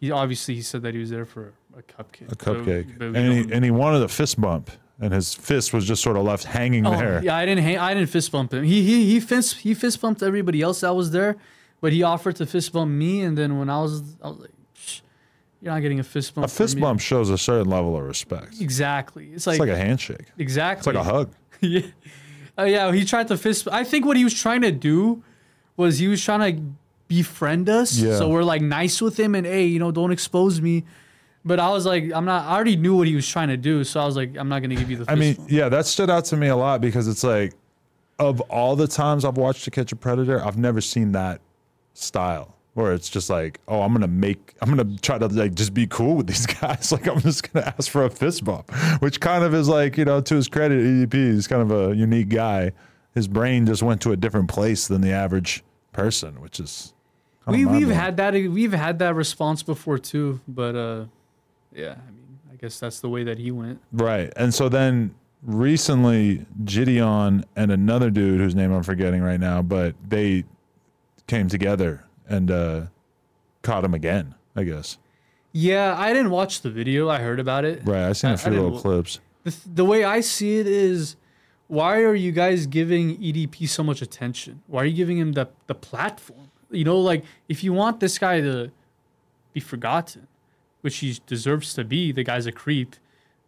[0.00, 3.00] he obviously he said that he was there for a cupcake A cupcake.
[3.00, 4.70] and, he, and he wanted a fist bump,
[5.00, 7.22] and his fist was just sort of left hanging Oh, there.
[7.24, 7.64] yeah, I didn't.
[7.64, 8.64] Ha- I didn't fist bump him.
[8.64, 11.36] He he he fist he fist bumped everybody else that was there,
[11.80, 13.22] but he offered to fist bump me.
[13.22, 14.50] And then when I was, I was like,
[15.62, 18.04] "You're not getting a fist bump." A fist me." bump shows a certain level of
[18.04, 18.60] respect.
[18.60, 19.30] Exactly.
[19.32, 20.26] It's like, It's like, a handshake.
[20.36, 20.78] Exactly.
[20.80, 21.32] It's like a hug.
[21.60, 21.82] yeah.
[22.58, 22.92] Uh, yeah.
[22.92, 23.68] He tried to fist.
[23.70, 25.22] I think what he was trying to do
[25.76, 26.62] was he was trying to
[27.08, 27.96] befriend us.
[27.98, 28.18] Yeah.
[28.18, 30.84] So we're like nice with him and hey, you know, don't expose me.
[31.44, 32.46] But I was like, I'm not.
[32.46, 34.62] I already knew what he was trying to do, so I was like, I'm not
[34.62, 35.04] gonna give you the.
[35.06, 35.50] Fist I mean, bump.
[35.50, 37.52] yeah, that stood out to me a lot because it's like,
[38.20, 41.40] of all the times I've watched To Catch a Predator, I've never seen that
[41.94, 45.74] style where it's just like, oh, I'm gonna make, I'm gonna try to like just
[45.74, 46.90] be cool with these guys.
[46.92, 50.04] Like I'm just gonna ask for a fist bump, which kind of is like, you
[50.04, 52.72] know, to his credit, EDP is kind of a unique guy.
[53.14, 56.94] His brain just went to a different place than the average person, which is.
[57.46, 61.04] we we've had that we've had that response before too, but uh,
[61.74, 63.80] yeah, I mean, I guess that's the way that he went.
[63.92, 64.32] Right.
[64.34, 69.94] And so then recently, Gideon and another dude whose name I'm forgetting right now, but
[70.08, 70.44] they
[71.26, 72.80] came together and uh,
[73.62, 74.98] caught him again, I guess.
[75.52, 77.08] Yeah, I didn't watch the video.
[77.10, 77.82] I heard about it.
[77.84, 78.08] Right.
[78.08, 79.20] I seen I- a few little clips.
[79.44, 81.16] The, th- the way I see it is,
[81.66, 84.62] why are you guys giving EDP so much attention?
[84.68, 86.50] Why are you giving him the the platform?
[86.70, 88.70] You know, like if you want this guy to
[89.52, 90.28] be forgotten,
[90.80, 92.94] which he deserves to be, the guy's a creep.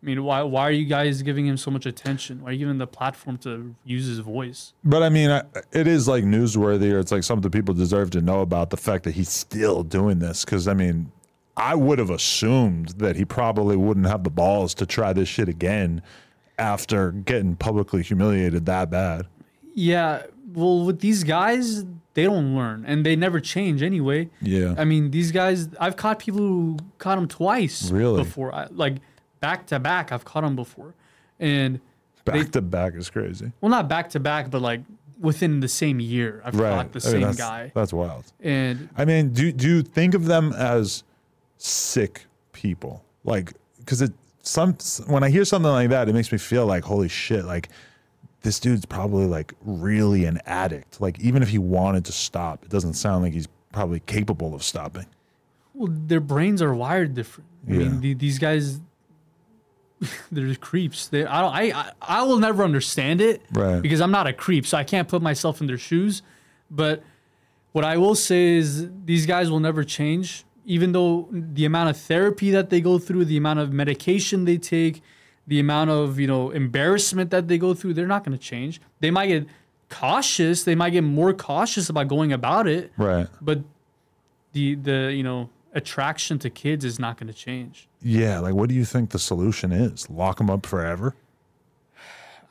[0.05, 2.43] I mean, why why are you guys giving him so much attention?
[2.43, 4.75] Why are you giving the platform to use his voice?
[4.85, 8.21] But I mean, I, it is like newsworthy, or it's like something people deserve to
[8.21, 10.45] know about the fact that he's still doing this.
[10.45, 11.11] Because I mean,
[11.57, 15.49] I would have assumed that he probably wouldn't have the balls to try this shit
[15.49, 16.03] again
[16.59, 19.27] after getting publicly humiliated that bad.
[19.73, 24.29] Yeah, well, with these guys, they don't learn and they never change anyway.
[24.43, 24.75] Yeah.
[24.77, 27.91] I mean, these guys, I've caught people who caught him twice.
[27.91, 28.23] Really?
[28.23, 28.97] Before, I, like
[29.45, 30.95] back to back, I've caught them before,
[31.39, 31.81] and
[32.25, 33.53] Back to back is crazy.
[33.61, 34.81] well, not back to back, but like
[35.21, 36.71] within the same year, I've Right.
[36.75, 37.73] caught the I mean, same that's, guy.
[37.75, 38.25] That's wild.
[38.43, 41.05] And I mean, do do you think of them as
[41.59, 43.05] sick people?
[43.25, 44.13] Like, because it
[44.43, 47.69] some when I hear something like that, it makes me feel like holy shit, like
[48.43, 51.01] this dude's probably like really an addict.
[51.03, 54.63] Like even if he wanted to stop, it doesn't sound like he's probably capable of
[54.63, 55.07] stopping.
[55.75, 57.49] Well, their brains are wired different.
[57.69, 57.79] I Yeah.
[57.81, 58.81] mean, the, these guys,
[60.33, 61.09] they're just creeps.
[61.09, 63.81] They, I, don't, I, I, I will never understand it Right.
[63.83, 66.23] because I'm not a creep, so I can't put myself in their shoes.
[66.71, 67.03] But
[67.73, 71.97] what I will say is, these guys will never change, even though the amount of
[71.97, 75.03] therapy that they go through, the amount of medication they take,
[75.47, 78.81] the amount of you know embarrassment that they go through, they're not going to change.
[79.01, 79.47] They might get
[79.91, 80.65] cautious.
[80.65, 83.27] They might get more cautious about going about it Right.
[83.43, 83.61] but
[84.53, 87.89] the the you know attraction to kids is not going to change.
[88.01, 88.39] Yeah.
[88.39, 90.09] Like, what do you think the solution is?
[90.09, 91.15] Lock them up forever?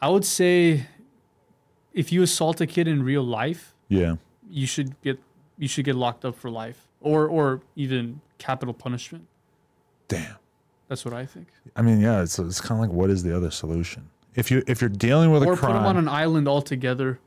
[0.02, 0.86] I would say
[1.94, 4.16] if you assault a kid in real life, Yeah.
[4.50, 5.20] you should get
[5.58, 9.26] you should get locked up for life or or even capital punishment.
[10.08, 10.36] Damn.
[10.90, 11.48] That's what I think.
[11.76, 12.22] I mean, yeah.
[12.22, 14.10] It's it's kind of like, what is the other solution?
[14.36, 17.20] If you if you're dealing with a crime, Or put them on an island altogether.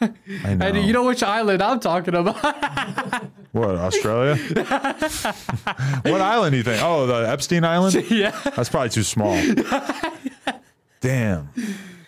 [0.00, 0.66] I know.
[0.66, 2.36] And you know which island I'm talking about?
[3.52, 4.36] what Australia?
[6.02, 6.82] what island do you think?
[6.82, 7.94] Oh, the Epstein Island.
[8.10, 8.38] yeah.
[8.56, 9.40] That's probably too small.
[11.00, 11.50] Damn.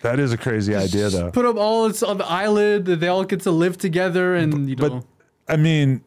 [0.01, 1.31] That is a crazy idea, though.
[1.31, 2.85] Put them all on the island.
[2.85, 4.89] They all get to live together, and you know.
[4.89, 6.03] But I mean,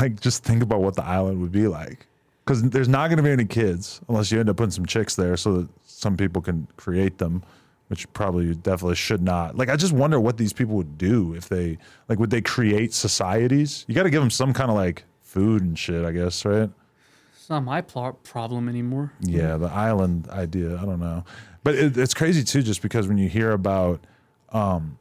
[0.00, 2.06] like, just think about what the island would be like.
[2.44, 5.16] Because there's not going to be any kids unless you end up putting some chicks
[5.16, 7.42] there so that some people can create them,
[7.88, 9.56] which probably you definitely should not.
[9.56, 11.78] Like, I just wonder what these people would do if they,
[12.08, 13.84] like, would they create societies?
[13.88, 16.70] You got to give them some kind of like food and shit, I guess, right?
[17.46, 19.12] it's not my pl- problem anymore.
[19.20, 20.76] Yeah, the island idea.
[20.78, 21.24] I don't know,
[21.62, 24.04] but it, it's crazy too, just because when you hear about
[24.50, 24.98] um,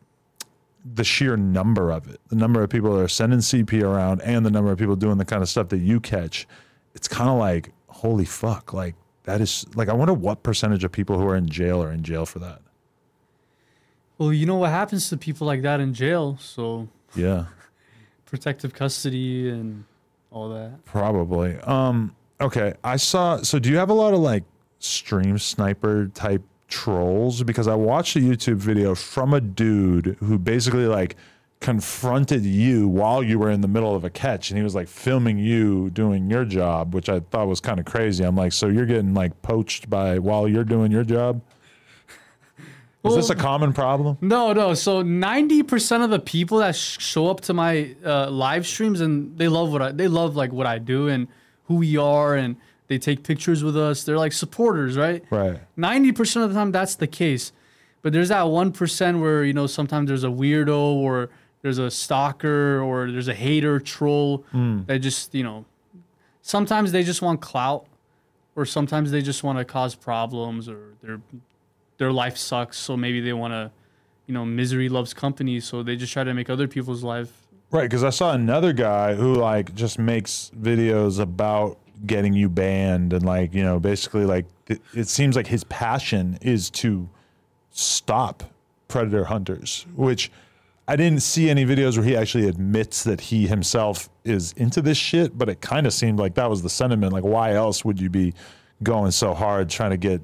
[0.93, 4.45] the sheer number of it, the number of people that are sending CP around, and
[4.45, 6.47] the number of people doing the kind of stuff that you catch,
[6.93, 10.91] it's kind of like holy fuck, like that is like I wonder what percentage of
[10.91, 12.61] people who are in jail are in jail for that.
[14.17, 17.45] Well, you know what happens to people like that in jail, so Yeah,
[18.25, 19.83] protective custody and
[20.31, 20.83] all that.
[20.85, 21.57] probably.
[21.59, 23.37] Um, okay, I saw.
[23.41, 24.43] So, do you have a lot of like
[24.79, 27.43] stream sniper type trolls?
[27.43, 31.17] Because I watched a YouTube video from a dude who basically like
[31.61, 34.87] confronted you while you were in the middle of a catch, and he was like
[34.87, 38.23] filming you doing your job, which I thought was kind of crazy.
[38.23, 41.41] I'm like, so you're getting like poached by while you're doing your job?
[43.05, 44.17] Is this a common problem?
[44.21, 44.73] No, no.
[44.73, 49.01] So ninety percent of the people that sh- show up to my uh, live streams
[49.01, 51.27] and they love what I they love like what I do and
[51.65, 52.55] who we are and
[52.87, 54.03] they take pictures with us.
[54.03, 55.23] They're like supporters, right?
[55.29, 55.59] Right.
[55.75, 57.51] Ninety percent of the time that's the case,
[58.01, 61.29] but there's that one percent where you know sometimes there's a weirdo or
[61.61, 64.43] there's a stalker or there's a hater troll
[64.87, 65.65] that just you know
[66.41, 67.87] sometimes they just want clout
[68.55, 71.19] or sometimes they just want to cause problems or their
[71.97, 73.71] their life sucks so maybe they want to
[74.27, 77.89] you know misery loves company so they just try to make other people's life Right,
[77.89, 83.25] because I saw another guy who like just makes videos about getting you banned and
[83.25, 87.09] like you know basically like it, it seems like his passion is to
[87.71, 88.43] stop
[88.87, 90.31] predator hunters, which
[90.87, 94.97] I didn't see any videos where he actually admits that he himself is into this
[94.97, 97.11] shit, but it kind of seemed like that was the sentiment.
[97.11, 98.33] Like, why else would you be
[98.83, 100.21] going so hard trying to get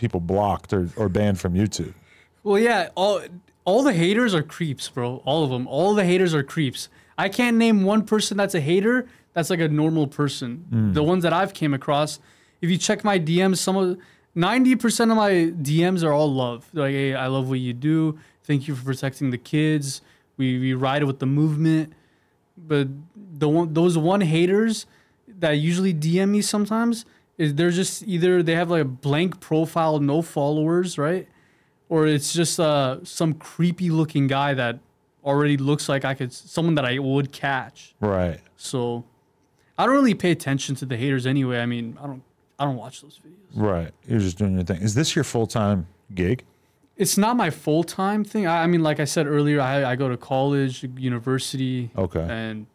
[0.00, 1.94] people blocked or, or banned from YouTube?
[2.42, 3.20] well yeah all
[3.66, 5.22] all the haters are creeps bro.
[5.26, 6.88] All of them all the haters are creeps.
[7.18, 10.64] I can't name one person that's a hater that's like a normal person.
[10.70, 10.92] Hmm.
[10.92, 12.18] The ones that i've came across
[12.60, 13.98] if you check my dms some of
[14.36, 15.32] 90% of my
[15.62, 16.68] dms are all love.
[16.72, 18.18] They're like hey i love what you do.
[18.44, 20.02] Thank you for protecting the kids.
[20.36, 21.92] We, we ride with the movement.
[22.56, 24.86] But the one, those one haters
[25.38, 27.04] that usually DM me sometimes
[27.40, 31.26] is they're just either they have like a blank profile, no followers, right?
[31.88, 34.78] Or it's just uh, some creepy looking guy that
[35.24, 37.94] already looks like I could someone that I would catch.
[37.98, 38.40] Right.
[38.56, 39.04] So
[39.78, 41.60] I don't really pay attention to the haters anyway.
[41.60, 42.22] I mean, I don't
[42.58, 43.54] I don't watch those videos.
[43.54, 43.90] Right.
[44.06, 44.82] You're just doing your thing.
[44.82, 46.44] Is this your full time gig?
[46.96, 48.46] It's not my full time thing.
[48.46, 51.90] I, I mean, like I said earlier, I, I go to college, university.
[51.96, 52.26] Okay.
[52.28, 52.66] and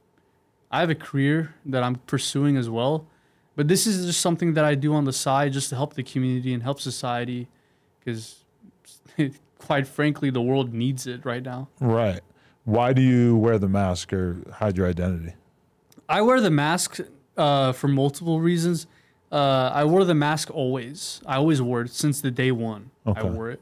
[0.72, 3.05] I have a career that I'm pursuing as well.
[3.55, 6.03] But this is just something that I do on the side just to help the
[6.03, 7.47] community and help society
[7.99, 8.43] because,
[9.59, 11.69] quite frankly, the world needs it right now.
[11.79, 12.21] Right.
[12.65, 15.35] Why do you wear the mask or hide your identity?
[16.09, 16.99] I wear the mask
[17.37, 18.87] uh, for multiple reasons.
[19.31, 21.21] Uh, I wore the mask always.
[21.25, 22.91] I always wore it since the day one.
[23.05, 23.21] Okay.
[23.21, 23.61] I wore it.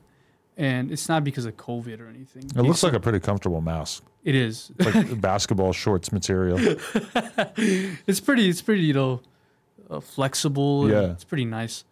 [0.56, 2.44] And it's not because of COVID or anything.
[2.56, 4.72] It looks like a pretty comfortable mask, it is.
[4.78, 6.58] like basketball shorts material.
[7.58, 9.22] it's pretty it's pretty you know
[9.90, 11.12] uh, flexible Yeah.
[11.12, 11.84] it's pretty nice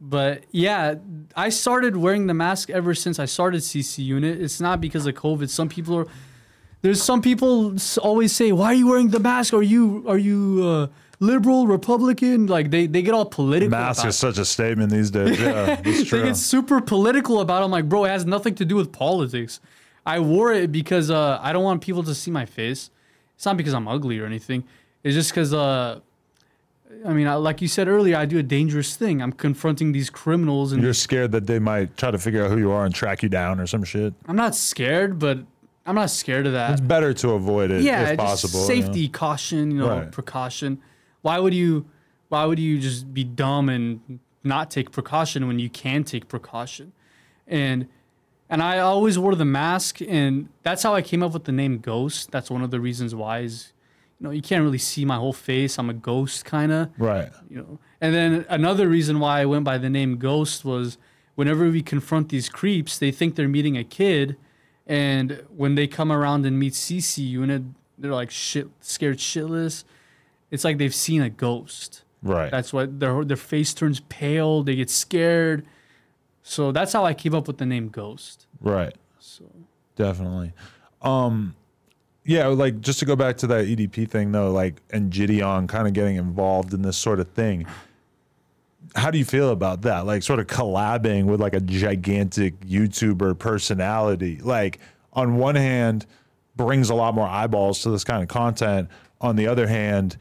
[0.00, 0.94] but yeah
[1.36, 5.14] i started wearing the mask ever since i started cc unit it's not because of
[5.14, 6.06] covid some people are
[6.82, 9.52] there's some people always say, "Why are you wearing the mask?
[9.52, 10.86] Are you are you uh,
[11.18, 13.68] liberal, Republican?" Like they they get all political.
[13.68, 15.38] Mask is such a statement these days.
[15.46, 16.22] Yeah, They true.
[16.24, 17.60] get super political about.
[17.60, 17.64] It.
[17.66, 19.60] I'm like, bro, it has nothing to do with politics.
[20.06, 22.88] I wore it because uh, I don't want people to see my face.
[23.36, 24.64] It's not because I'm ugly or anything.
[25.04, 26.00] It's just because, uh,
[27.04, 29.22] I mean, I, like you said earlier, I do a dangerous thing.
[29.22, 32.58] I'm confronting these criminals, and You're scared that they might try to figure out who
[32.58, 34.12] you are and track you down or some shit.
[34.26, 35.38] I'm not scared, but
[35.86, 36.72] I'm not scared of that.
[36.72, 38.60] It's better to avoid it yeah, if just possible.
[38.64, 40.12] safety, caution, you know, Right.
[40.12, 40.80] precaution.
[41.22, 41.86] Why would you?
[42.28, 46.92] Why would you just be dumb and not take precaution when you can take precaution?
[47.46, 47.88] And
[48.48, 51.78] and I always wore the mask, and that's how I came up with the name
[51.78, 52.30] Ghost.
[52.30, 53.72] That's one of the reasons why is,
[54.20, 55.78] you know, you can't really see my whole face.
[55.78, 57.30] I'm a ghost, kind of Right.
[57.48, 57.78] you know.
[58.00, 60.98] And then another reason why I went by the name Ghost was
[61.36, 64.36] whenever we confront these creeps, they think they're meeting a kid,
[64.86, 67.62] and when they come around and meet CC unit,
[67.98, 69.84] they're like shit, scared shitless.
[70.50, 72.02] It's like they've seen a ghost.
[72.22, 72.50] Right.
[72.50, 74.62] That's why their their face turns pale.
[74.62, 75.64] They get scared.
[76.42, 78.46] So that's how I keep up with the name Ghost.
[78.60, 78.94] right.
[79.18, 79.44] So
[79.96, 80.52] Definitely.
[81.02, 81.54] Um
[82.24, 85.86] yeah, like just to go back to that EDP thing though, like and Gideon kind
[85.86, 87.66] of getting involved in this sort of thing.
[88.94, 90.04] How do you feel about that?
[90.06, 94.38] Like sort of collabing with like a gigantic YouTuber personality.
[94.38, 94.80] Like
[95.12, 96.06] on one hand
[96.56, 98.88] brings a lot more eyeballs to this kind of content.
[99.20, 100.16] On the other hand,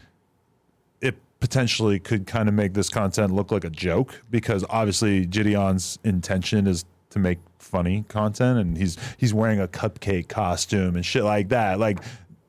[1.02, 6.00] it potentially could kind of make this content look like a joke because obviously Gideon's
[6.04, 11.24] intention is to make funny content and he's he's wearing a cupcake costume and shit
[11.24, 11.80] like that.
[11.80, 12.00] Like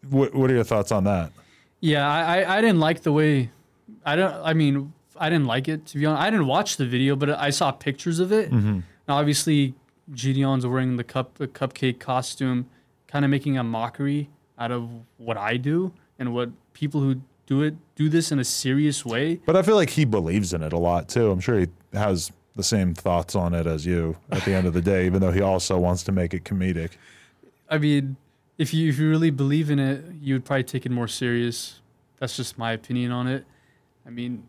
[0.09, 1.33] what what are your thoughts on that?
[1.81, 3.51] Yeah, I, I, I didn't like the way
[4.05, 6.23] I don't I mean I didn't like it to be honest.
[6.23, 8.51] I didn't watch the video, but I saw pictures of it.
[8.51, 8.81] Mm-hmm.
[9.09, 9.75] Now obviously
[10.15, 12.69] Gideon's wearing the cup the cupcake costume,
[13.07, 17.63] kind of making a mockery out of what I do and what people who do
[17.63, 19.41] it do this in a serious way.
[19.45, 21.31] But I feel like he believes in it a lot too.
[21.31, 24.75] I'm sure he has the same thoughts on it as you at the end of
[24.75, 26.93] the day, even though he also wants to make it comedic.
[27.69, 28.17] I mean,
[28.59, 31.81] if you if you really believe in it, you would probably take it more serious.
[32.19, 33.47] That's just my opinion on it.
[34.07, 34.45] I mean,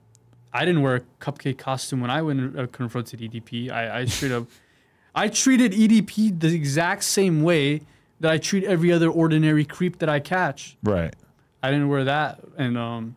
[0.53, 3.71] I didn't wear a cupcake costume when I went and uh, confronted EDP.
[3.71, 4.47] I, I straight up,
[5.15, 7.81] I treated EDP the exact same way
[8.19, 10.77] that I treat every other ordinary creep that I catch.
[10.83, 11.13] Right.
[11.63, 13.15] I didn't wear that, and um,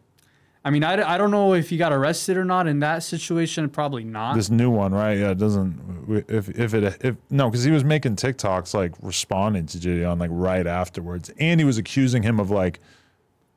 [0.66, 3.68] I mean, I, I don't know if he got arrested or not in that situation.
[3.68, 4.34] Probably not.
[4.34, 5.18] This new one, right?
[5.18, 6.24] Yeah, it doesn't.
[6.28, 10.30] If if it if no, because he was making TikToks like responding to Gideon like
[10.32, 12.80] right afterwards, and he was accusing him of like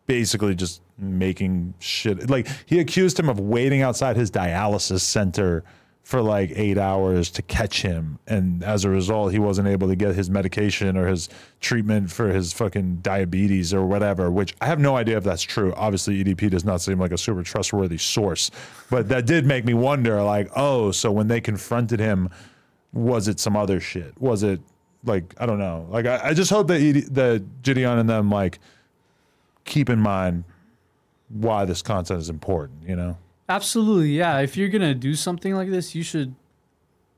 [0.05, 2.30] basically just making shit.
[2.30, 5.64] Like he accused him of waiting outside his dialysis center
[6.08, 9.95] for like eight hours to catch him, and as a result, he wasn't able to
[9.97, 11.28] get his medication or his
[11.60, 14.32] treatment for his fucking diabetes or whatever.
[14.32, 15.74] Which I have no idea if that's true.
[15.76, 18.51] Obviously, EDP does not seem like a super trustworthy source,
[18.89, 20.24] but that did make me wonder.
[20.24, 22.30] Like, oh, so when they confronted him,
[22.93, 24.14] was it some other shit?
[24.18, 24.62] Was it
[25.03, 25.88] like I don't know?
[25.89, 28.60] Like I, I just hope that ED, that Gideon and them like
[29.66, 30.45] keep in mind
[31.28, 32.88] why this content is important.
[32.88, 33.18] You know.
[33.50, 34.39] Absolutely, yeah.
[34.39, 36.36] If you're gonna do something like this, you should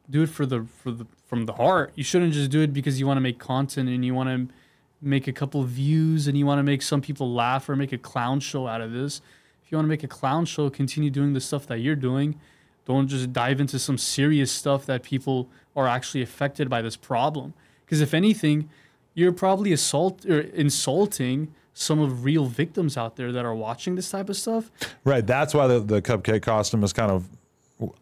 [0.09, 1.91] do it for the for the from the heart.
[1.95, 4.53] You shouldn't just do it because you want to make content and you want to
[5.01, 7.97] make a couple views and you want to make some people laugh or make a
[7.97, 9.21] clown show out of this.
[9.63, 12.39] If you want to make a clown show, continue doing the stuff that you're doing.
[12.85, 17.53] Don't just dive into some serious stuff that people are actually affected by this problem.
[17.85, 18.69] Because if anything,
[19.13, 24.11] you're probably assault or insulting some of real victims out there that are watching this
[24.11, 24.69] type of stuff.
[25.05, 25.25] Right.
[25.25, 27.27] That's why the, the cupcake costume is kind of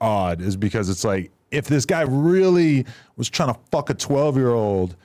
[0.01, 2.86] odd, is because it's like if this guy really
[3.17, 4.95] was trying to fuck a 12 year old,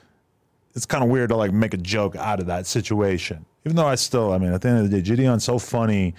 [0.73, 3.45] it's kind of weird to like make a joke out of that situation.
[3.63, 6.15] Even though I still, I mean, at the end of the day, Gideon's so funny,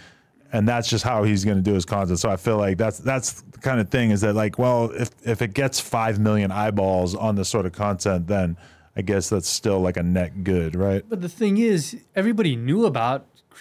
[0.52, 2.20] and that's just how he's going to do his content.
[2.20, 5.10] So I feel like that's that's the kind of thing is that like, well, if
[5.24, 8.56] if it gets five million eyeballs on this sort of content, then
[8.96, 11.04] I guess that's still like a net good, right?
[11.08, 13.26] But the thing is, everybody knew about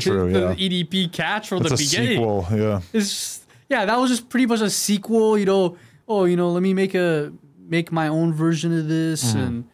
[0.00, 0.54] True, the yeah.
[0.84, 2.18] EDP catch from It's the a beginning.
[2.18, 2.80] sequel, yeah.
[2.92, 5.38] It's just- yeah, that was just pretty much a sequel.
[5.38, 5.76] You know,
[6.06, 9.38] oh, you know, let me make a make my own version of this, Mm-hmm.
[9.38, 9.64] and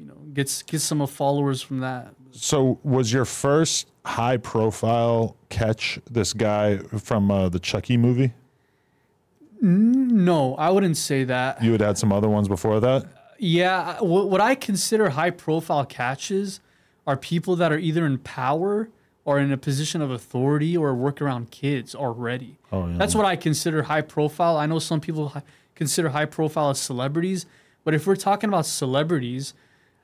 [0.00, 2.12] you know, get get some followers from that.
[2.32, 8.32] So, was your first high profile catch this guy from uh, the Chucky movie?
[9.60, 11.62] No, I wouldn't say that.
[11.62, 13.04] You had had some other ones before that?
[13.42, 16.60] Yeah, what, I consider high profile catches
[17.06, 18.90] are people that are either in power
[19.24, 22.58] or in a position of authority or work around kids already.
[22.70, 22.98] Oh, yeah.
[22.98, 24.58] That's what I consider high profile.
[24.58, 25.32] I know some people
[25.74, 27.46] consider high profile as celebrities,
[27.82, 29.54] but if we're talking about celebrities,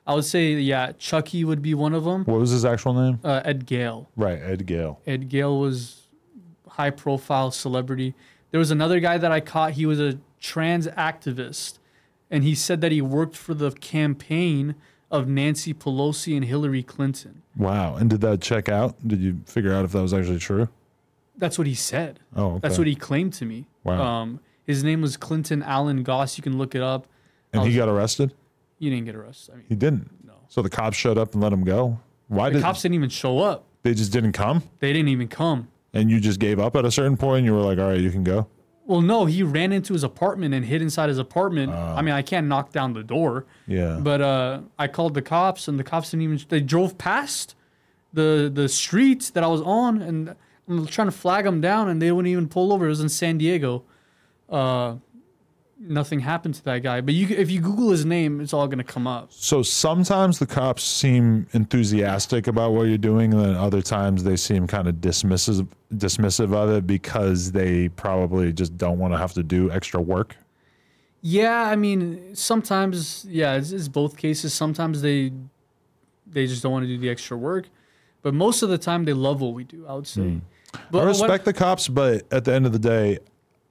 [0.07, 2.25] I would say yeah, Chucky would be one of them.
[2.25, 3.21] What was his actual name?
[3.23, 4.09] Uh, Ed Gale.
[4.17, 5.01] Right, Ed Gale.
[5.07, 6.07] Ed Gale was
[6.69, 8.15] high profile celebrity.
[8.51, 9.73] There was another guy that I caught.
[9.73, 11.79] He was a trans activist,
[12.31, 14.75] and he said that he worked for the campaign
[15.11, 17.43] of Nancy Pelosi and Hillary Clinton.
[17.57, 17.97] Wow.
[17.97, 18.97] And did that check out?
[19.07, 20.69] Did you figure out if that was actually true?
[21.37, 22.21] That's what he said.
[22.35, 22.59] Oh, okay.
[22.63, 23.67] That's what he claimed to me.
[23.85, 24.03] Wow.
[24.03, 26.37] Um, his name was Clinton Allen Goss.
[26.37, 27.07] You can look it up.
[27.53, 28.35] and he got arrested?
[28.79, 29.53] You didn't get arrested.
[29.55, 30.11] I mean, He didn't.
[30.27, 30.35] No.
[30.49, 31.99] So the cops showed up and let him go.
[32.29, 33.65] Why did the did cops didn't even show up.
[33.83, 34.63] they just didn't come?
[34.81, 35.69] They didn't even come.
[35.95, 38.01] And you just gave up at a certain point and you were like, all right,
[38.01, 38.49] you can go.
[38.87, 41.73] Well, no, he ran into his apartment and hid inside his apartment.
[41.73, 43.45] I mean, I can't knock down the door.
[43.67, 43.99] Yeah.
[44.01, 46.41] But uh, I called the cops, and the cops didn't even.
[46.49, 47.57] They drove past
[48.13, 50.37] the the streets that I was on, and
[50.69, 52.87] I'm trying to flag them down, and they wouldn't even pull over.
[52.87, 53.83] It was in San Diego.
[54.49, 54.97] Uh,
[55.79, 57.01] nothing happened to that guy.
[57.01, 59.33] But you, if you Google his name, it's all gonna come up.
[59.33, 64.37] So sometimes the cops seem enthusiastic about what you're doing, and then other times they
[64.37, 69.33] seem kind of dismissive dismissive of it because they probably just don't want to have
[69.35, 70.37] to do extra work.
[71.23, 74.55] Yeah, I mean, sometimes, yeah, it's, it's both cases.
[74.55, 75.33] Sometimes they
[76.27, 77.69] they just don't want to do the extra work,
[78.23, 79.87] but most of the time they love what we do.
[79.87, 80.23] I would say.
[80.23, 80.39] Hmm.
[80.91, 83.19] But I what- respect the cops, but at the end of the day,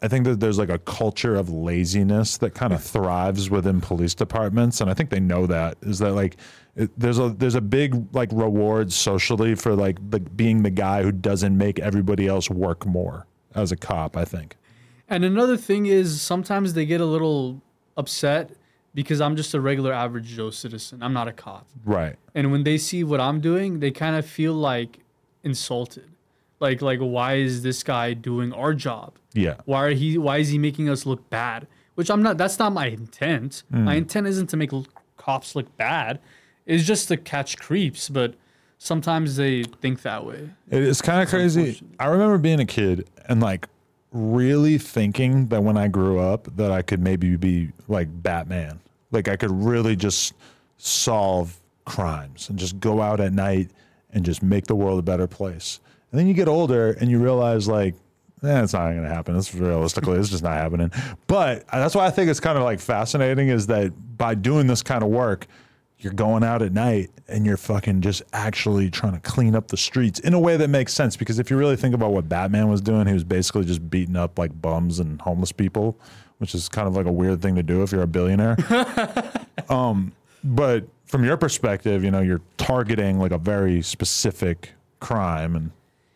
[0.02, 4.14] I think that there's like a culture of laziness that kind of thrives within police
[4.14, 5.78] departments, and I think they know that.
[5.82, 6.38] Is that like
[6.76, 11.04] it, there's a there's a big like reward socially for like the being the guy
[11.04, 13.26] who doesn't make everybody else work more
[13.56, 14.18] as a cop.
[14.18, 14.58] I think.
[15.08, 17.62] And another thing is sometimes they get a little
[17.96, 18.52] upset
[18.94, 21.04] because I'm just a regular average Joe citizen.
[21.04, 21.68] I'm not a cop.
[21.84, 22.16] Right.
[22.34, 25.00] And when they see what I'm doing, they kind of feel like
[25.44, 26.10] insulted.
[26.60, 29.18] Like like why is this guy doing our job?
[29.34, 29.56] Yeah.
[29.66, 31.68] Why are he why is he making us look bad?
[31.96, 33.64] Which I'm not that's not my intent.
[33.70, 33.98] My hmm.
[34.00, 34.88] intent isn't to make l-
[35.18, 36.20] cops look bad.
[36.66, 38.36] It's just to catch creeps, but
[38.78, 40.50] sometimes they think that way.
[40.70, 41.82] It is kind of crazy.
[42.00, 43.68] I remember being a kid and like
[44.16, 48.80] really thinking that when I grew up that I could maybe be like Batman.
[49.12, 50.34] Like I could really just
[50.78, 53.72] solve crimes and just go out at night
[54.12, 55.80] and just make the world a better place.
[56.16, 57.94] And then you get older and you realize like
[58.42, 59.36] eh, it's not going to happen.
[59.36, 60.90] It's realistically, it's just not happening.
[61.28, 64.82] But that's why I think it's kind of like fascinating is that by doing this
[64.82, 65.46] kind of work,
[66.00, 69.76] you're going out at night and you're fucking just actually trying to clean up the
[69.76, 71.18] streets in a way that makes sense.
[71.18, 74.16] Because if you really think about what Batman was doing, he was basically just beating
[74.16, 76.00] up like bums and homeless people,
[76.38, 78.56] which is kind of like a weird thing to do if you're a billionaire.
[79.70, 80.14] um,
[80.46, 85.72] but from your perspective, you know, you're targeting like a very specific crime and,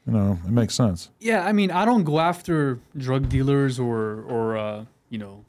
[0.05, 1.09] you know, it makes sense.
[1.19, 5.45] Yeah, I mean, I don't go after drug dealers or or uh, you know,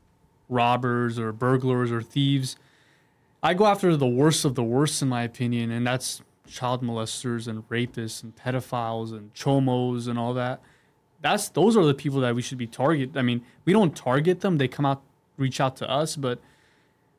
[0.49, 2.57] robbers or burglars or thieves.
[3.43, 7.47] I go after the worst of the worst, in my opinion, and that's child molesters
[7.47, 10.61] and rapists and pedophiles and chomos and all that.
[11.23, 13.17] That's those are the people that we should be target.
[13.17, 15.03] I mean, we don't target them; they come out,
[15.37, 16.41] reach out to us, but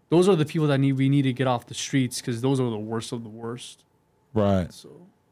[0.10, 2.60] those are the people that need we need to get off the streets because those
[2.60, 3.84] are the worst of the worst.
[4.34, 4.72] Right.
[4.72, 4.90] So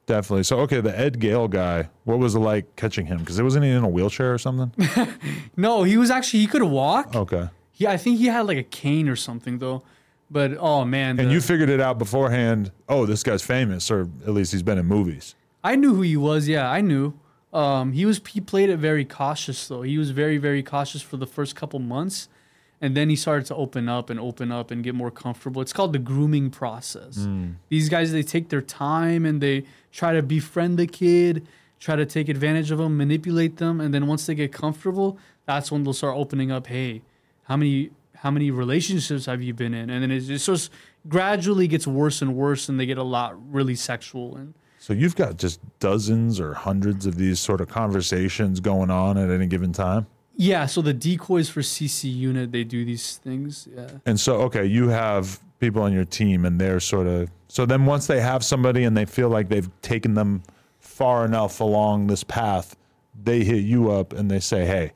[0.10, 0.42] Definitely.
[0.42, 3.20] So, okay, the Ed Gale guy, what was it like catching him?
[3.20, 4.74] Because it wasn't he in a wheelchair or something?
[5.56, 7.16] no, he was actually he could walk.
[7.16, 7.48] Okay.
[7.72, 9.84] He, I think he had like a cane or something though.
[10.32, 12.72] But oh man, And the- you figured it out beforehand.
[12.88, 15.36] Oh, this guy's famous, or at least he's been in movies.
[15.64, 16.48] I knew who he was.
[16.48, 17.14] Yeah, I knew.
[17.54, 19.84] Um, he was he played it very cautious though.
[19.84, 22.30] He was very very cautious for the first couple months,
[22.82, 25.62] and then he started to open up and open up and get more comfortable.
[25.62, 27.28] It's called the grooming process.
[27.70, 31.48] These guys they take their time and they try to befriend the kid,
[31.80, 35.72] try to take advantage of them, manipulate them, and then once they get comfortable, that's
[35.72, 36.68] when they'll start opening up.
[36.68, 37.02] Hey,
[37.44, 39.90] how many how many relationships have you been in?
[39.90, 40.72] And then it's just
[41.08, 44.54] gradually gets worse and worse, and they get a lot really sexual and.
[44.82, 49.30] So you've got just dozens or hundreds of these sort of conversations going on at
[49.30, 50.08] any given time.
[50.38, 53.68] Yeah, so the decoys for CC unit, they do these things.
[53.76, 53.90] Yeah.
[54.06, 57.30] And so, okay, you have people on your team, and they're sort of.
[57.48, 60.44] So then, once they have somebody and they feel like they've taken them
[60.80, 62.76] far enough along this path,
[63.22, 64.92] they hit you up and they say, "Hey,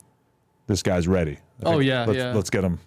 [0.66, 2.32] this guy's ready." I Oh, yeah, let's, yeah.
[2.32, 2.78] Let's get him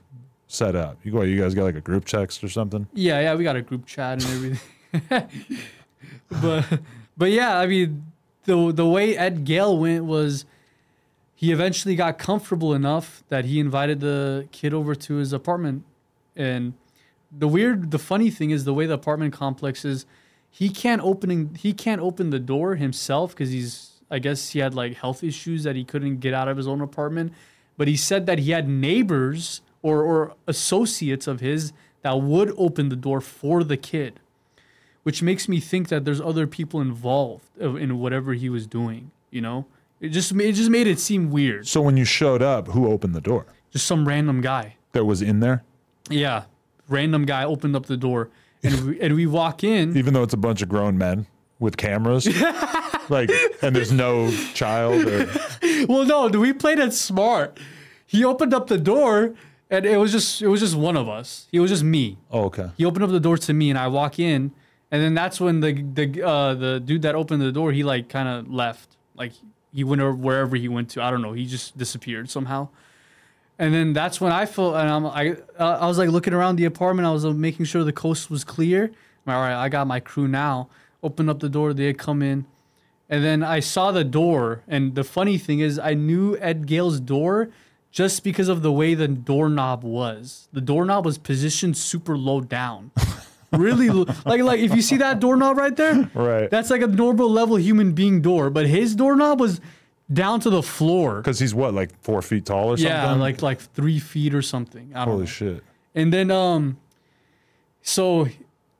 [0.47, 0.97] set up.
[1.03, 1.21] You go.
[1.21, 2.87] You guys got like a group text or something.
[2.93, 5.29] Yeah, yeah, we got a group chat and everything.
[6.41, 6.79] but
[7.17, 8.11] but yeah, I mean
[8.45, 10.45] the the way Ed Gale went was
[11.35, 15.83] he eventually got comfortable enough that he invited the kid over to his apartment
[16.35, 16.73] and
[17.31, 20.05] the weird the funny thing is the way the apartment complex is
[20.49, 24.73] he can't opening he can't open the door himself because he's I guess he had
[24.73, 27.33] like health issues that he couldn't get out of his own apartment.
[27.75, 32.89] But he said that he had neighbors or, or associates of his that would open
[32.89, 34.19] the door for the kid.
[35.03, 39.11] which makes me think that there's other people involved uh, in whatever he was doing.
[39.31, 39.65] You know,
[39.99, 41.67] it just it just made it seem weird.
[41.67, 43.45] So when you showed up, who opened the door?
[43.71, 44.75] Just some random guy.
[44.93, 45.63] That was in there,
[46.09, 46.45] Yeah,
[46.89, 48.29] random guy opened up the door,
[48.63, 49.95] and we, and we walk in.
[49.97, 51.27] even though it's a bunch of grown men
[51.59, 52.27] with cameras.
[53.09, 53.29] like,
[53.61, 55.05] and there's no child.
[55.05, 55.29] Or,
[55.87, 57.59] Well, no, we played it smart.
[58.05, 59.35] He opened up the door,
[59.69, 61.47] and it was just it was just one of us.
[61.51, 62.17] It was just me.
[62.31, 62.71] oh, okay.
[62.77, 64.51] He opened up the door to me, and I walk in,
[64.91, 68.07] and then that's when the the uh, the dude that opened the door, he like
[68.09, 69.33] kind of left, like
[69.73, 71.03] he went or wherever he went to.
[71.03, 71.33] I don't know.
[71.33, 72.69] He just disappeared somehow.
[73.59, 76.57] And then that's when I felt, and I'm I uh, I was like looking around
[76.57, 77.07] the apartment.
[77.07, 78.91] I was uh, making sure the coast was clear.
[79.25, 80.69] I'm all right, I got my crew now.
[81.01, 81.73] Opened up the door.
[81.73, 82.45] They had come in.
[83.09, 86.99] And then I saw the door, and the funny thing is, I knew Ed Gale's
[86.99, 87.49] door
[87.89, 90.49] just because of the way the doorknob was.
[90.51, 92.91] The doorknob was positioned super low down,
[93.53, 96.49] really lo- like like if you see that doorknob right there, Right.
[96.49, 99.61] That's like a normal level human being door, but his doorknob was
[100.11, 101.17] down to the floor.
[101.17, 102.91] Because he's what, like four feet tall or something?
[102.91, 104.91] Yeah, like like three feet or something.
[104.93, 105.25] I don't Holy know.
[105.25, 105.63] shit.
[105.95, 106.77] And then um
[107.81, 108.27] so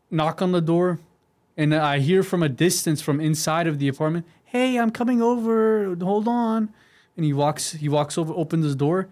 [0.09, 0.99] knock on the door
[1.57, 5.95] and I hear from a distance from inside of the apartment, "Hey, I'm coming over.
[5.95, 6.69] Hold on."
[7.15, 9.09] And he walks he walks over opens his door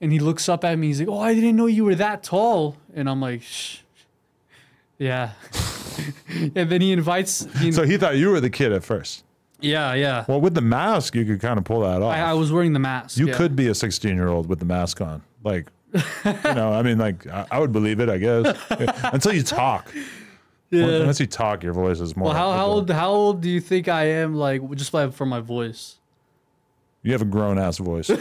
[0.00, 0.88] and he looks up at me.
[0.88, 3.80] He's like, "Oh, I didn't know you were that tall." And I'm like, Shh.
[4.98, 5.32] "Yeah."
[6.28, 9.24] and then he invites he, So he thought you were the kid at first.
[9.60, 10.24] Yeah, yeah.
[10.28, 12.14] Well, with the mask, you could kind of pull that off.
[12.14, 13.18] I, I was wearing the mask.
[13.18, 13.36] you yeah.
[13.36, 15.22] could be a 16 year old with the mask on.
[15.42, 16.00] Like, you
[16.44, 18.56] know, I mean, like, I, I would believe it, I guess.
[19.12, 19.92] Until you talk.
[20.70, 20.84] Yeah.
[20.84, 22.26] Unless you talk, your voice is more.
[22.26, 24.34] Well, how, how old how old do you think I am?
[24.34, 25.96] Like just by from my voice.
[27.02, 28.10] You have a grown ass voice.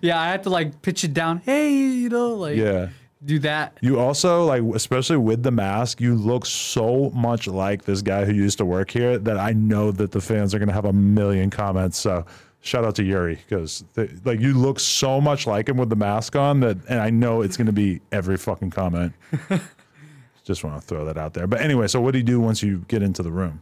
[0.00, 1.38] Yeah, I have to like pitch it down.
[1.38, 2.88] Hey, you know, like yeah.
[3.24, 3.78] Do that.
[3.80, 8.32] You also like, especially with the mask, you look so much like this guy who
[8.32, 11.50] used to work here that I know that the fans are gonna have a million
[11.50, 11.98] comments.
[11.98, 12.24] So
[12.60, 13.84] shout out to Yuri because
[14.24, 17.42] like you look so much like him with the mask on that, and I know
[17.42, 19.12] it's gonna be every fucking comment.
[20.44, 21.46] Just want to throw that out there.
[21.46, 23.60] But anyway, so what do you do once you get into the room?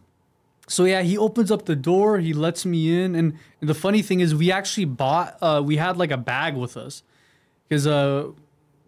[0.67, 2.21] So yeah, he opens up the door.
[2.21, 5.37] He lets me in, and, and the funny thing is, we actually bought.
[5.43, 7.03] Uh, we had like a bag with us,
[7.69, 8.29] because uh,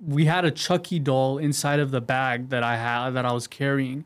[0.06, 3.46] we had a Chucky doll inside of the bag that I had that I was
[3.46, 4.04] carrying,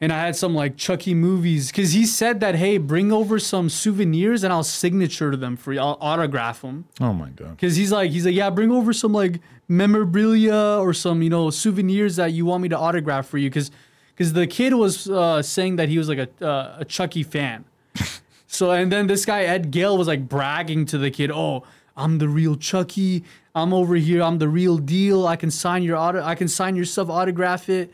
[0.00, 1.70] and I had some like Chucky movies.
[1.70, 5.80] Because he said that, hey, bring over some souvenirs and I'll signature them for you.
[5.80, 6.86] I'll autograph them.
[7.00, 7.50] Oh my god.
[7.50, 11.50] Because he's like, he's like, yeah, bring over some like memorabilia or some, you know,
[11.50, 13.50] souvenirs that you want me to autograph for you.
[13.50, 13.70] Because,
[14.14, 17.64] because the kid was uh, saying that he was like a uh, a Chucky fan.
[18.46, 21.64] so and then this guy Ed Gale was like bragging to the kid, oh,
[22.00, 23.24] I'm the real Chucky.
[23.54, 24.22] I'm over here.
[24.22, 25.26] I'm the real deal.
[25.26, 26.22] I can sign your auto.
[26.22, 27.92] I can sign your stuff, autograph it.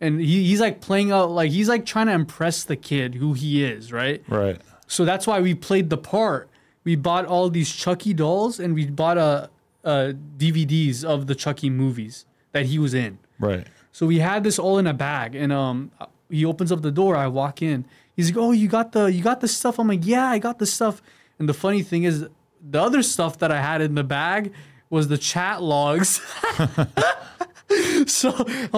[0.00, 3.32] And he, he's like playing out like he's like trying to impress the kid who
[3.32, 4.22] he is, right?
[4.28, 4.60] Right.
[4.86, 6.48] So that's why we played the part.
[6.84, 9.50] We bought all these Chucky dolls and we bought a,
[9.84, 13.18] uh DVDs of the Chucky movies that he was in.
[13.38, 13.66] Right.
[13.92, 15.90] So we had this all in a bag, and um,
[16.28, 17.16] he opens up the door.
[17.16, 17.86] I walk in.
[18.16, 20.58] He's like, "Oh, you got the you got the stuff." I'm like, "Yeah, I got
[20.58, 21.00] the stuff."
[21.38, 22.26] And the funny thing is,
[22.68, 24.52] the other stuff that I had in the bag
[24.90, 26.20] was the chat logs.
[28.06, 28.32] so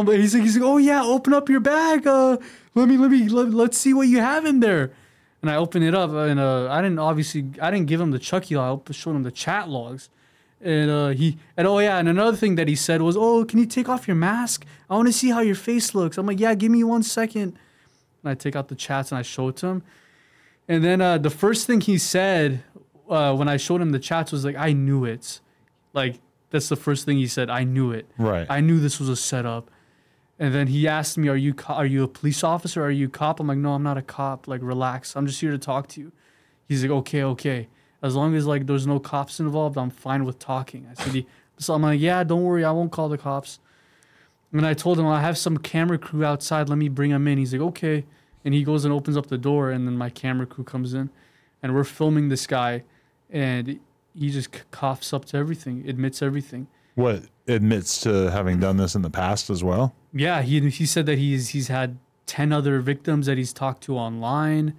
[0.07, 2.07] he's like, he's like, "Oh yeah, open up your bag.
[2.07, 2.39] Uh,
[2.74, 4.93] let me let me let, let's see what you have in there."
[5.43, 8.18] And I open it up, and uh, I didn't obviously I didn't give him the
[8.18, 8.57] Chucky.
[8.57, 10.09] I showed him the chat logs.
[10.61, 13.59] And uh, he and oh yeah, and another thing that he said was, "Oh, can
[13.59, 14.64] you take off your mask?
[14.89, 17.59] I want to see how your face looks." I'm like, "Yeah, give me one second.
[18.22, 19.82] And I take out the chats and I show it to him.
[20.66, 22.64] And then uh, the first thing he said
[23.09, 25.41] uh, when I showed him the chats was like, "I knew it."
[25.93, 27.51] Like that's the first thing he said.
[27.51, 28.07] I knew it.
[28.19, 28.47] Right.
[28.49, 29.71] I knew this was a setup.
[30.39, 32.85] And then he asked me, "Are you co- are you a police officer?
[32.85, 34.47] Are you a cop?" I'm like, "No, I'm not a cop.
[34.47, 35.17] Like, relax.
[35.17, 36.13] I'm just here to talk to you."
[36.69, 37.69] He's like, "Okay, okay.
[38.03, 41.25] As long as like there's no cops involved, I'm fine with talking." I said,
[41.59, 42.65] "So I'm like, yeah, don't worry.
[42.65, 43.61] I won't call the cops."
[44.53, 46.69] And I told him I have some camera crew outside.
[46.69, 47.39] Let me bring him in.
[47.39, 48.05] He's like, "Okay."
[48.45, 51.09] And he goes and opens up the door, and then my camera crew comes in,
[51.63, 52.85] and we're filming this guy,
[53.31, 53.81] and
[54.14, 56.66] he just coughs up to everything, admits everything.
[56.95, 59.95] What admits to having done this in the past as well?
[60.12, 63.97] Yeah, he he said that he's he's had ten other victims that he's talked to
[63.97, 64.74] online,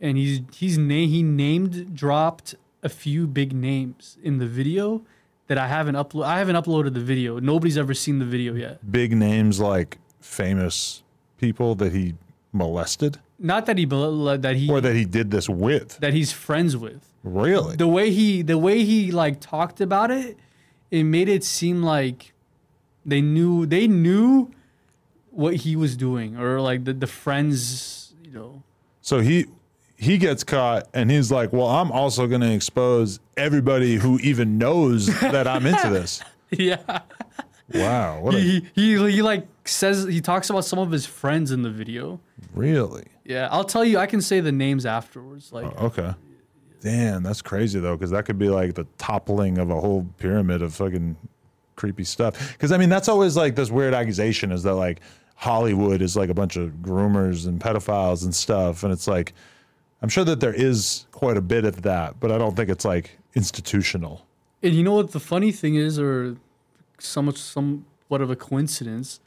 [0.00, 5.02] and he's he's na- he named dropped a few big names in the video
[5.46, 7.38] that I haven't upload I haven't uploaded the video.
[7.38, 8.90] Nobody's ever seen the video yet.
[8.90, 11.04] Big names like famous
[11.38, 12.14] people that he
[12.52, 15.98] molested Not that he that he or that he did this with.
[15.98, 17.12] that he's friends with.
[17.26, 17.74] Really?
[17.74, 20.38] The way he the way he like talked about it,
[20.92, 22.32] it made it seem like
[23.04, 24.52] they knew they knew
[25.30, 28.62] what he was doing or like the the friends, you know.
[29.02, 29.46] So he
[29.96, 34.56] he gets caught and he's like, "Well, I'm also going to expose everybody who even
[34.56, 36.22] knows that I'm into this."
[36.52, 37.00] Yeah.
[37.74, 41.04] Wow, what a, He, he he he like says he talks about some of his
[41.04, 42.20] friends in the video.
[42.54, 43.06] really?
[43.24, 43.98] Yeah, I'll tell you.
[43.98, 45.52] I can say the names afterwards.
[45.52, 46.14] Like, oh, Okay.
[46.80, 50.62] Damn, that's crazy though, because that could be like the toppling of a whole pyramid
[50.62, 51.16] of fucking
[51.76, 52.52] creepy stuff.
[52.52, 55.00] Because I mean, that's always like this weird accusation is that like
[55.36, 59.32] Hollywood is like a bunch of groomers and pedophiles and stuff, and it's like
[60.02, 62.84] I'm sure that there is quite a bit of that, but I don't think it's
[62.84, 64.26] like institutional.
[64.62, 66.36] and you know what the funny thing is, or
[66.98, 69.20] somewhat somewhat of a coincidence,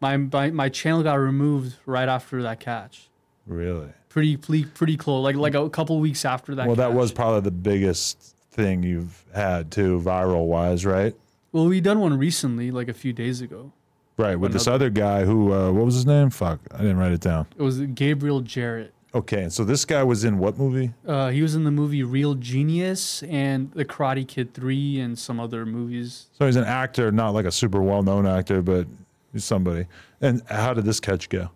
[0.00, 3.08] my my my channel got removed right after that catch.
[3.46, 3.92] Really?
[4.08, 6.66] Pretty pretty pretty close, like like a couple weeks after that.
[6.66, 11.14] Well, that was probably the biggest thing you've had too, viral wise, right?
[11.52, 13.72] Well, we done one recently, like a few days ago.
[14.16, 16.30] Right, with this other guy who, uh, what was his name?
[16.30, 17.46] Fuck, I didn't write it down.
[17.56, 18.90] It was Gabriel Jarret.
[19.14, 20.92] Okay, and so this guy was in what movie?
[21.06, 25.40] Uh, he was in the movie Real Genius and The Karate Kid 3 and some
[25.40, 26.26] other movies.
[26.32, 28.86] So he's an actor, not like a super well known actor, but
[29.32, 29.86] he's somebody.
[30.20, 31.50] And how did this catch go?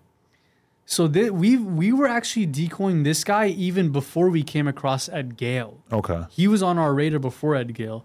[0.93, 5.39] So th- we we were actually decoying this guy even before we came across Ed
[5.39, 5.83] Gale.
[5.91, 6.25] Okay.
[6.29, 8.05] He was on our radar before Ed Gale.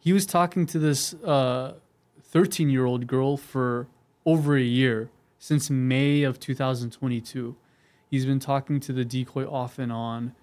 [0.00, 1.74] He was talking to this uh,
[2.22, 3.86] 13 year old girl for
[4.24, 7.54] over a year since May of 2022.
[8.10, 10.34] He's been talking to the decoy off and on,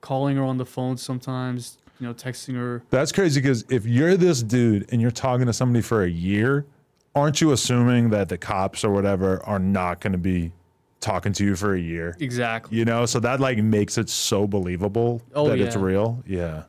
[0.00, 2.82] calling her on the phone sometimes, you know, texting her.
[2.90, 6.66] That's crazy because if you're this dude and you're talking to somebody for a year,
[7.14, 10.50] aren't you assuming that the cops or whatever are not going to be
[11.06, 12.16] talking to you for a year?
[12.20, 12.76] Exactly.
[12.78, 16.22] You know, so that like makes it so believable Oh, that it's real.
[16.26, 16.64] Yeah.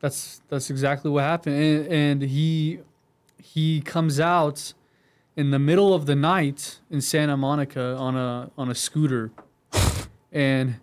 [0.00, 1.56] That's that's exactly what happened.
[1.56, 2.78] And, and he
[3.42, 4.72] he comes out
[5.36, 9.30] in the middle of the night in Santa Monica on a on a scooter.
[10.32, 10.76] and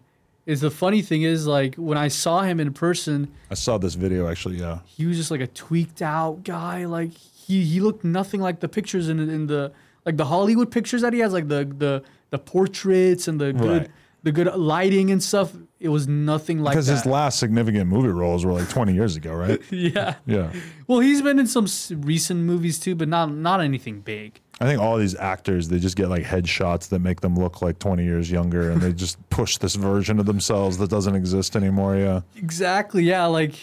[0.45, 3.93] is the funny thing is like when I saw him in person, I saw this
[3.95, 4.57] video actually.
[4.59, 4.79] Yeah.
[4.85, 6.85] he was just like a tweaked out guy.
[6.85, 9.71] Like he he looked nothing like the pictures in in the
[10.05, 12.03] like the Hollywood pictures that he has, like the the
[12.33, 13.89] the portraits and the good Right.
[14.23, 15.53] the good lighting and stuff.
[15.79, 16.93] It was nothing like Because that.
[16.93, 19.61] his last significant movie roles were like 20 years ago, right?
[19.69, 20.15] yeah.
[20.25, 20.51] yeah.
[20.87, 21.67] Well, he's been in some
[22.01, 24.39] recent movies too, but not not anything big.
[24.61, 27.77] I think all these actors, they just get like headshots that make them look like
[27.79, 31.95] 20 years younger and they just push this version of themselves that doesn't exist anymore.
[31.97, 32.21] Yeah.
[32.35, 33.03] Exactly.
[33.03, 33.25] Yeah.
[33.27, 33.53] Like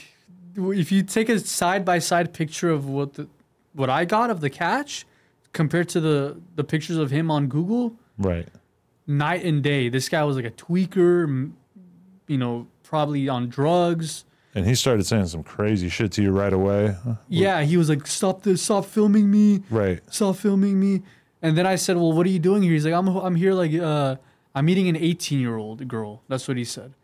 [0.57, 3.27] if you take a side by side picture of what the
[3.73, 5.07] what I got of the catch
[5.53, 8.47] compared to the the pictures of him on Google, Right.
[9.11, 9.89] Night and day.
[9.89, 11.51] This guy was like a tweaker,
[12.29, 14.25] you know, probably on drugs.
[14.55, 16.97] And he started saying some crazy shit to you right away.
[17.29, 18.63] Yeah, he was like, "Stop this!
[18.63, 19.63] Stop filming me!
[19.71, 20.01] Right.
[20.13, 21.03] Stop filming me!"
[21.41, 23.55] And then I said, "Well, what are you doing here?" He's like, "I'm I'm here
[23.55, 24.17] like uh
[24.55, 26.95] I'm meeting an 18 year old girl." That's what he said.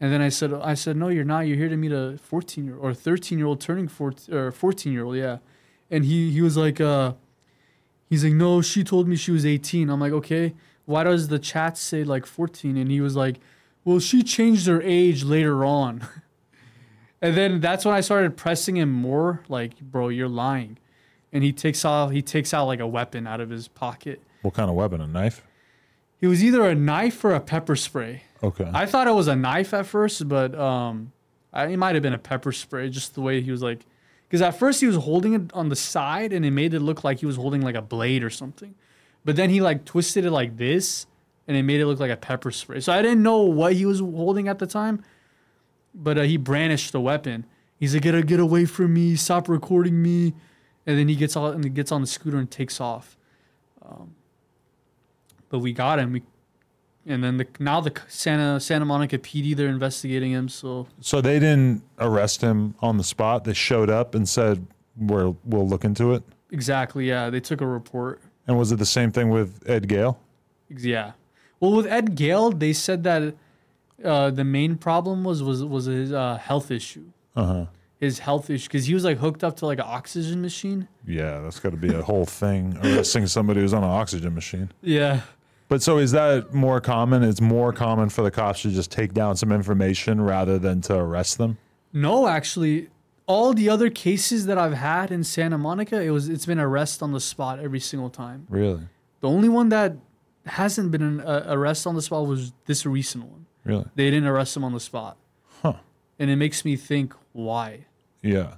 [0.00, 1.40] And then I said, "I said no, you're not.
[1.40, 4.92] You're here to meet a 14 year or 13 year old turning 14 or 14
[4.92, 5.38] year old, yeah."
[5.90, 7.14] And he he was like, uh,
[8.08, 10.54] he's like, "No, she told me she was 18." I'm like, "Okay,
[10.86, 13.40] why does the chat say like 14?" And he was like,
[13.84, 16.06] "Well, she changed her age later on."
[17.24, 20.76] And then that's when I started pressing him more, like, bro, you're lying.
[21.32, 24.20] And he takes off he takes out like a weapon out of his pocket.
[24.42, 25.00] What kind of weapon?
[25.00, 25.42] A knife?
[26.20, 28.24] It was either a knife or a pepper spray.
[28.42, 28.70] Okay.
[28.74, 31.12] I thought it was a knife at first, but um
[31.50, 33.86] I, it might have been a pepper spray, just the way he was like
[34.28, 37.04] because at first he was holding it on the side and it made it look
[37.04, 38.74] like he was holding like a blade or something.
[39.24, 41.06] But then he like twisted it like this
[41.46, 42.80] and it made it look like a pepper spray.
[42.80, 45.02] So I didn't know what he was holding at the time.
[45.94, 47.46] But uh, he brandished the weapon.
[47.78, 49.14] He's like, "Get get away from me!
[49.14, 50.34] Stop recording me!"
[50.86, 53.16] And then he gets all and he gets on the scooter and takes off.
[53.80, 54.14] Um,
[55.50, 56.12] but we got him.
[56.12, 56.22] We,
[57.06, 60.48] and then the now the Santa Santa Monica PD they're investigating him.
[60.48, 63.44] So so they didn't arrest him on the spot.
[63.44, 64.66] They showed up and said,
[64.96, 66.22] we're, we'll look into it.
[66.50, 68.20] exactly, yeah, they took a report.
[68.46, 70.18] And was it the same thing with Ed Gale?
[70.68, 71.12] Yeah.
[71.60, 73.34] Well, with Ed Gale, they said that
[74.04, 77.06] uh, the main problem was was was his uh, health issue.
[77.36, 77.66] Uh huh.
[78.00, 80.88] His health issue because he was like hooked up to like an oxygen machine.
[81.06, 84.70] Yeah, that's got to be a whole thing, arresting somebody who's on an oxygen machine.
[84.82, 85.20] Yeah.
[85.68, 87.22] But so is that more common?
[87.22, 90.94] It's more common for the cops to just take down some information rather than to
[90.94, 91.56] arrest them?
[91.92, 92.88] No, actually,
[93.26, 97.02] all the other cases that I've had in Santa Monica, it was it's been arrest
[97.02, 98.46] on the spot every single time.
[98.50, 98.82] Really?
[99.20, 99.96] The only one that
[100.46, 103.46] hasn't been an uh, arrest on the spot was this recent one.
[103.64, 103.86] Really?
[103.94, 105.16] They didn't arrest him on the spot,
[105.62, 105.74] Huh.
[106.18, 107.86] and it makes me think why.
[108.22, 108.54] Yeah.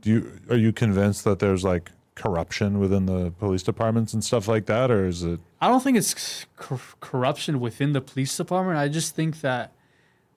[0.00, 4.48] Do you are you convinced that there's like corruption within the police departments and stuff
[4.48, 5.38] like that, or is it?
[5.60, 8.78] I don't think it's cor- corruption within the police department.
[8.78, 9.72] I just think that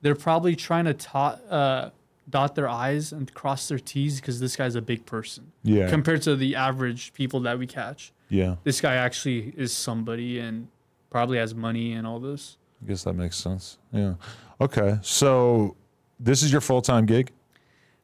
[0.01, 1.89] they're probably trying to ta- uh,
[2.31, 5.51] dot their I's and cross their T's because this guy's a big person.
[5.63, 5.89] Yeah.
[5.89, 8.13] Compared to the average people that we catch.
[8.29, 10.69] Yeah, This guy actually is somebody and
[11.09, 12.57] probably has money and all this.
[12.81, 13.77] I guess that makes sense.
[13.91, 14.13] Yeah.
[14.61, 15.75] Okay, so
[16.19, 17.31] this is your full time gig.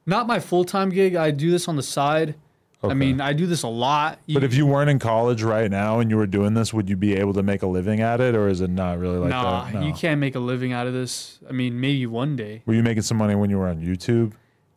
[0.06, 1.16] Not my full time gig.
[1.16, 2.36] I do this on the side.
[2.84, 2.92] Okay.
[2.92, 4.20] I mean, I do this a lot.
[4.32, 6.96] But if you weren't in college right now and you were doing this, would you
[6.96, 9.66] be able to make a living at it, or is it not really like nah,
[9.66, 9.74] that?
[9.74, 9.82] No.
[9.82, 11.40] you can't make a living out of this.
[11.50, 12.62] I mean, maybe one day.
[12.68, 14.34] Were you making some money when you were on YouTube?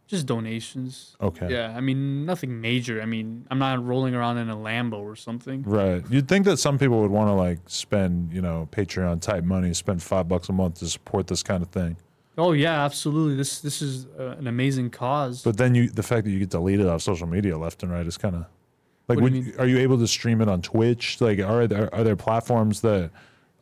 [0.06, 1.14] Just donations.
[1.20, 1.52] Okay.
[1.52, 3.02] Yeah, I mean, nothing major.
[3.02, 5.62] I mean, I'm not rolling around in a Lambo or something.
[5.62, 6.02] Right.
[6.10, 9.72] You'd think that some people would want to like spend, you know, Patreon type money,
[9.74, 11.96] spend five bucks a month to support this kind of thing.
[12.40, 13.36] Oh yeah, absolutely.
[13.36, 15.42] This this is uh, an amazing cause.
[15.42, 18.06] But then you, the fact that you get deleted off social media left and right
[18.06, 18.46] is kind of
[19.08, 19.20] like.
[19.20, 21.20] What do Would, you you are you able to stream it on Twitch?
[21.20, 23.10] Like, are there are there platforms that?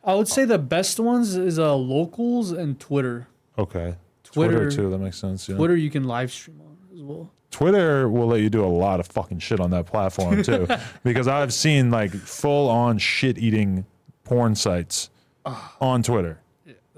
[0.03, 3.27] I would say the best ones is uh, locals and Twitter.
[3.57, 3.95] Okay.
[4.23, 4.89] Twitter- too.
[4.89, 5.49] That makes sense.
[5.49, 5.57] Yeah.
[5.57, 7.31] Twitter you can live stream on as well.
[7.51, 10.67] Twitter will let you do a lot of fucking shit on that platform too,
[11.03, 13.85] because I've seen like full on shit eating
[14.23, 15.09] porn sites
[15.45, 15.75] Ah.
[15.81, 16.39] on Twitter.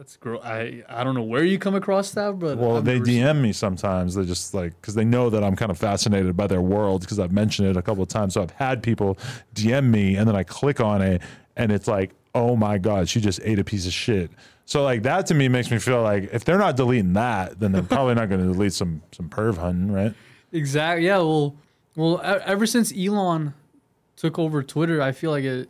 [0.02, 0.40] That's girl.
[0.44, 3.54] I I don't know where you come across that, but Well, I've they DM me
[3.54, 4.16] sometimes.
[4.16, 7.20] They just like because they know that I'm kind of fascinated by their world because
[7.20, 8.34] I've mentioned it a couple of times.
[8.34, 9.20] So I've had people
[9.54, 11.22] DM me, and then I click on it,
[11.56, 14.32] and it's like, oh my god, she just ate a piece of shit.
[14.66, 17.72] So like that to me makes me feel like if they're not deleting that, then
[17.72, 20.16] they're probably not going to delete some some perv hunting, right?
[20.52, 21.06] Exactly.
[21.06, 21.18] Yeah.
[21.20, 21.56] Well,
[21.96, 22.20] well.
[22.24, 23.54] Ever since Elon
[24.16, 25.70] took over Twitter, I feel like it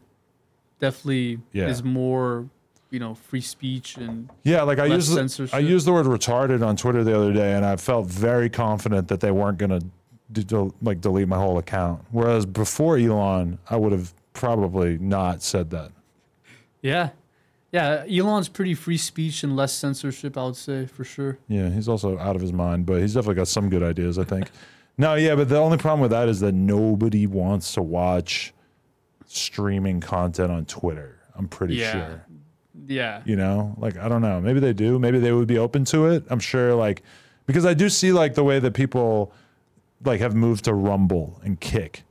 [0.79, 1.67] definitely Yeah.
[1.67, 2.47] is more,
[2.91, 5.55] you know, free speech and Yeah, like I used censorship.
[5.55, 9.07] I used the word retarded on Twitter the other day, and I felt very confident
[9.07, 9.79] that they weren't gonna
[10.31, 12.03] d- del- like delete my whole account.
[12.11, 15.91] Whereas before Elon, I would have probably not said that.
[16.81, 17.09] yeah,
[17.71, 18.03] yeah.
[18.09, 20.37] Elon's pretty free speech and less censorship.
[20.37, 21.37] I would say for sure.
[21.47, 24.25] Yeah, he's also out of his mind, but he's definitely got some good ideas, I
[24.25, 24.51] think.
[24.97, 28.53] no, yeah, but the only problem with that is that nobody wants to watch
[29.27, 31.19] streaming content on Twitter.
[31.35, 31.91] I'm pretty Yeah.
[32.07, 32.25] sure.
[32.88, 33.21] Yeah.
[33.25, 34.41] you know like i don't know.
[34.41, 34.99] Maybe they do.
[34.99, 36.23] Maybe they would be open to it.
[36.29, 37.03] I'm sure like
[37.45, 39.34] because i do see like the way that people
[40.03, 42.03] like have moved to rumble and kick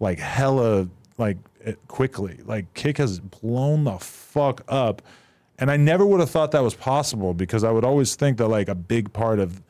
[0.00, 2.40] like hella like it- quickly.
[2.44, 5.02] Like kick has blown the fuck up.
[5.58, 8.48] And i never would have thought that was possible because i would always think that
[8.48, 9.62] like a big part of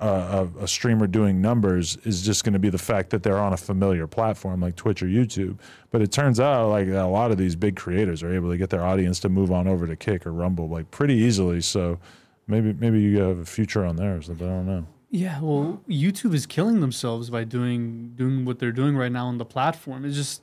[0.00, 3.38] uh, a, a streamer doing numbers is just going to be the fact that they're
[3.38, 5.58] on a familiar platform like Twitch or YouTube.
[5.90, 8.70] But it turns out like a lot of these big creators are able to get
[8.70, 11.60] their audience to move on over to Kick or Rumble like pretty easily.
[11.60, 11.98] So
[12.46, 14.46] maybe maybe you have a future on there, or something.
[14.46, 14.86] I don't know.
[15.10, 19.38] Yeah, well, YouTube is killing themselves by doing doing what they're doing right now on
[19.38, 20.04] the platform.
[20.04, 20.42] It's just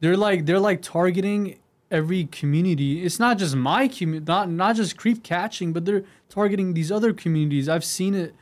[0.00, 1.58] they're like they're like targeting
[1.90, 3.04] every community.
[3.04, 7.12] It's not just my community, not not just creep catching, but they're targeting these other
[7.12, 7.68] communities.
[7.68, 8.34] I've seen it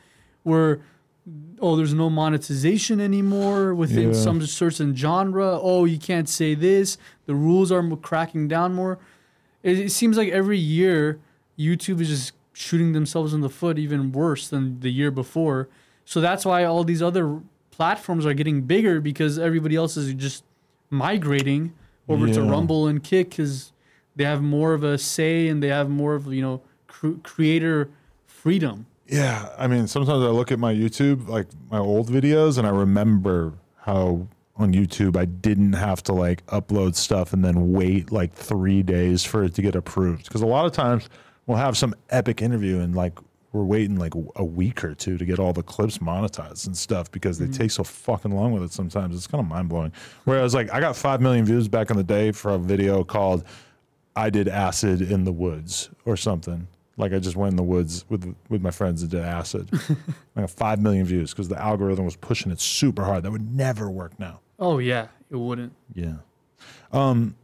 [0.43, 0.81] where
[1.59, 4.13] oh, there's no monetization anymore within Yeah.
[4.13, 5.59] some certain genre.
[5.61, 6.97] Oh, you can't say this.
[7.27, 8.97] The rules are cracking down more.
[9.61, 11.19] It, it seems like every year
[11.59, 15.69] YouTube is just shooting themselves in the foot even worse than the year before.
[16.05, 17.39] So that's why all these other
[17.69, 20.43] platforms are getting bigger because everybody else is just
[20.89, 21.73] migrating
[22.09, 23.71] over to Rumble and Kick because
[24.15, 27.89] they have more of a say and they have more of you know cr- creator
[28.25, 28.87] freedom.
[29.11, 32.69] Yeah, I mean, sometimes I look at my YouTube, like my old videos, and I
[32.69, 38.33] remember how on YouTube I didn't have to like upload stuff and then wait like
[38.33, 40.23] three days for it to get approved.
[40.23, 41.09] Because a lot of times
[41.45, 43.19] we'll have some epic interview and like
[43.51, 47.11] we're waiting like a week or two to get all the clips monetized and stuff
[47.11, 47.53] because they mm-hmm.
[47.63, 49.13] take so fucking long with it sometimes.
[49.13, 49.91] It's kind of mind blowing.
[50.23, 53.43] Whereas like I got 5 million views back in the day for a video called
[54.15, 56.67] I did acid in the woods or something.
[56.97, 59.69] Like I just went in the woods with with my friends and did acid.
[60.35, 63.23] I got five million views because the algorithm was pushing it super hard.
[63.23, 64.41] That would never work now.
[64.59, 65.73] Oh yeah, it wouldn't.
[65.93, 66.15] Yeah.
[66.91, 67.35] Um.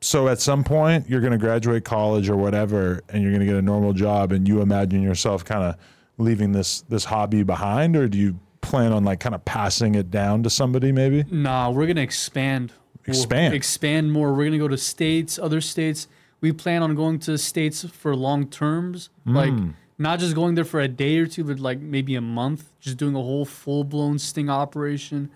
[0.00, 3.46] So at some point you're going to graduate college or whatever, and you're going to
[3.46, 5.76] get a normal job, and you imagine yourself kind of
[6.18, 10.10] leaving this this hobby behind, or do you plan on like kind of passing it
[10.10, 11.24] down to somebody maybe?
[11.30, 12.72] Nah, we're gonna expand.
[13.06, 13.52] We'll Expand.
[13.54, 14.32] expand more.
[14.32, 16.08] We're gonna go to states, other states.
[16.44, 19.52] We plan on going to states for long terms, like
[19.96, 22.96] not just going there for a day or two, but like maybe a month, just
[22.98, 25.30] doing a whole full blown sting operation.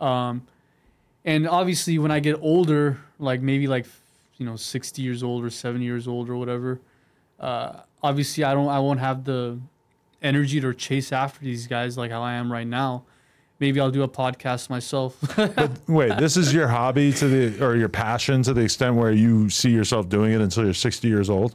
[0.00, 0.42] Um,
[1.24, 3.86] and obviously, when I get older, like maybe like
[4.38, 6.80] you know sixty years old or seventy years old or whatever,
[7.38, 9.60] uh, obviously I don't, I won't have the
[10.22, 13.04] energy to chase after these guys like how I am right now.
[13.60, 15.16] Maybe I'll do a podcast myself.
[15.88, 19.48] Wait, this is your hobby to the or your passion to the extent where you
[19.50, 21.54] see yourself doing it until you're 60 years old?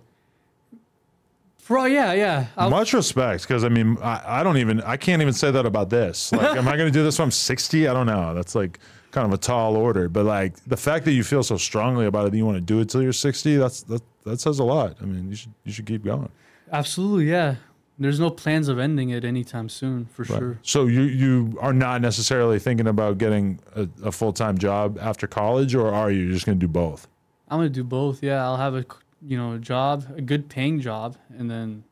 [1.68, 2.46] Bro, yeah, yeah.
[2.58, 5.66] I'll- Much respect, because I mean, I, I don't even, I can't even say that
[5.66, 6.32] about this.
[6.32, 7.88] Like, am I going to do this when I'm 60?
[7.88, 8.36] I don't know.
[8.36, 8.80] That's like
[9.12, 10.08] kind of a tall order.
[10.08, 12.62] But like the fact that you feel so strongly about it that you want to
[12.62, 14.98] do it till you're 60, that's that that says a lot.
[15.02, 16.30] I mean, you should you should keep going.
[16.72, 17.56] Absolutely, yeah.
[17.98, 20.60] There's no plans of ending it anytime soon, for sure.
[20.64, 25.28] So you you are not necessarily thinking about getting a, a full time job after
[25.28, 27.08] college, or are you just going to do both?
[27.48, 28.22] I'm gonna do both.
[28.24, 28.86] Yeah, I'll have a
[29.26, 31.84] you know job, a good paying job, and then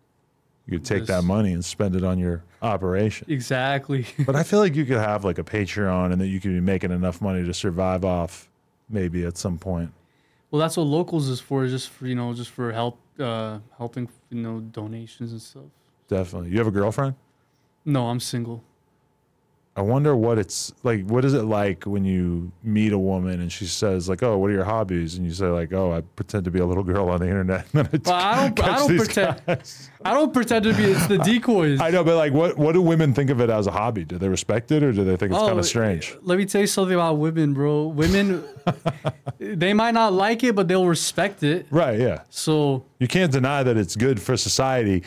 [0.65, 3.27] You could take that money and spend it on your operation.
[3.29, 4.05] exactly.
[4.25, 6.59] But I feel like you could have like a Patreon and that you could be
[6.59, 8.49] making enough money to survive off
[8.89, 9.91] maybe at some point.
[10.51, 14.09] well, that's what locals is for, just for you know, just for help, uh, helping
[14.31, 15.63] you know donations and stuff.
[16.07, 16.49] Definitely.
[16.49, 17.15] You have a girlfriend?
[17.85, 18.63] No, I'm single.
[19.75, 21.03] I wonder what it's like.
[21.07, 24.51] What is it like when you meet a woman and she says like, "Oh, what
[24.51, 27.09] are your hobbies?" And you say like, "Oh, I pretend to be a little girl
[27.09, 28.63] on the internet." And then I But I don't.
[28.69, 29.41] I don't pretend.
[29.47, 29.89] guys.
[30.05, 30.83] I don't pretend to be.
[30.83, 31.81] It's the decoys.
[31.81, 34.03] I know, but like, what what do women think of it as a hobby?
[34.05, 36.15] Do they respect it or do they think it's Oh, kind of strange?
[36.21, 37.87] Let me tell you something about women, bro.
[37.87, 38.43] Women,
[39.39, 41.65] they might not like it, but they'll respect it.
[41.71, 41.99] Right?
[41.99, 42.21] Yeah.
[42.29, 45.01] So You can't deny that it's good for society.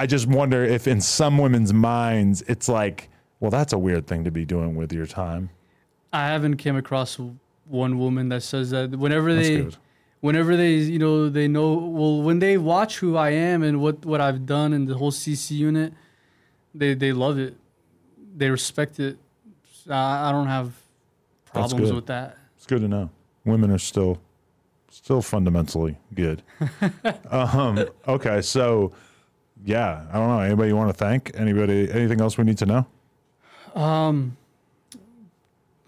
[0.00, 4.24] I just wonder if in some women's minds it's like, well, that's a weird thing
[4.24, 5.50] to be doing with your time.
[6.10, 7.20] I haven't came across
[7.66, 9.76] one woman that says that whenever That's they, good.
[10.20, 11.74] whenever they, you know, they know.
[11.74, 15.12] Well, when they watch who I am and what what I've done in the whole
[15.12, 15.92] CC unit,
[16.74, 17.54] they they love it.
[18.34, 19.18] They respect it.
[19.86, 20.72] I, I don't have
[21.44, 22.38] problems with that.
[22.56, 23.10] It's good to know.
[23.44, 24.18] Women are still
[24.90, 26.42] still fundamentally good.
[27.30, 28.92] um, okay, so
[29.64, 30.40] yeah, I don't know.
[30.40, 31.32] Anybody you want to thank?
[31.34, 31.90] Anybody?
[31.90, 32.86] Anything else we need to know?
[33.74, 34.36] Um,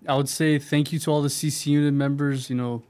[0.09, 2.51] I would say thank you to all the CC unit members.
[2.51, 2.83] You know,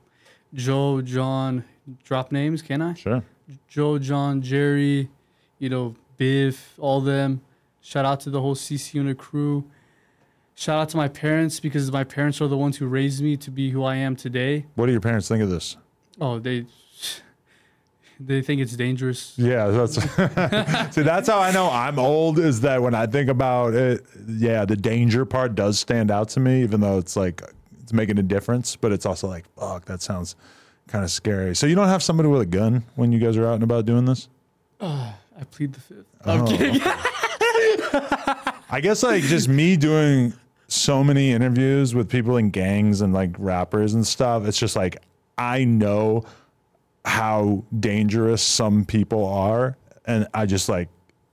[0.55, 1.65] Joe, John.
[2.05, 2.95] Drop names, can I?
[2.95, 3.25] Sure.
[3.67, 5.11] Joe, John, Jerry,
[5.59, 7.41] you know, Biff, all them.
[7.81, 9.65] Shout out to the whole CC unit crew.
[10.55, 13.51] Shout out to my parents because my parents are the ones who raised me to
[13.51, 14.67] be who I am today.
[14.77, 15.77] What do your parents think of this?
[16.21, 16.67] Oh, they
[18.27, 19.35] they think it's dangerous.
[19.37, 19.95] Yeah, that's
[20.95, 21.03] see.
[21.03, 22.39] That's how I know I'm old.
[22.39, 24.05] Is that when I think about it?
[24.27, 27.43] Yeah, the danger part does stand out to me, even though it's like
[27.83, 28.77] it's making a difference.
[28.77, 30.37] But it's also like, fuck, that sounds
[30.89, 31.55] kind of scary.
[31.55, 33.87] So you don't have somebody with a gun when you guys are out and about
[33.87, 34.29] doing this?
[34.81, 36.07] Uh, I plead the fifth.
[36.25, 36.81] Oh, I'm kidding.
[38.71, 40.33] I guess like just me doing
[40.69, 44.47] so many interviews with people in gangs and like rappers and stuff.
[44.47, 44.97] It's just like
[45.37, 46.25] I know
[47.05, 49.77] how dangerous some people are,
[50.07, 50.89] and I just like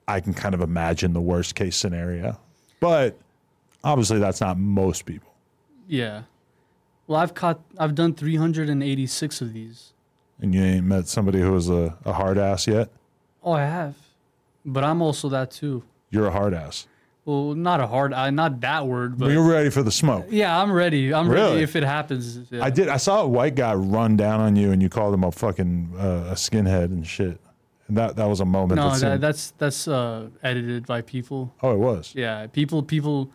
[0.08, 2.40] I can kind of imagine the worst case scenario.
[2.80, 3.18] But
[3.84, 5.34] obviously, that's not most people.
[5.88, 6.24] Yeah.
[7.08, 7.60] Well, I've caught.
[7.78, 9.94] I've done 386 of these.
[10.42, 12.90] And you ain't met somebody who was a, a hard ass yet.
[13.44, 13.96] Oh, I have.
[14.66, 15.84] But I'm also that too.
[16.12, 16.88] You're a hard ass.
[17.30, 18.12] Well, not a hard.
[18.12, 20.26] I not that word, but You're ready for the smoke.
[20.32, 21.14] yeah, I'm ready.
[21.14, 21.50] I'm Really?
[21.52, 22.40] ready if it happens.
[22.50, 22.64] Yeah.
[22.64, 22.88] I did.
[22.90, 25.92] I saw a white guy run down on you, and you called him a fucking
[25.96, 27.40] uh, a skinhead and shit.
[27.88, 28.78] And that that was a moment.
[28.82, 31.54] No, that that, that's that's uh, edited by people.
[31.62, 32.14] oh, it was.
[32.16, 33.30] Yeah, people people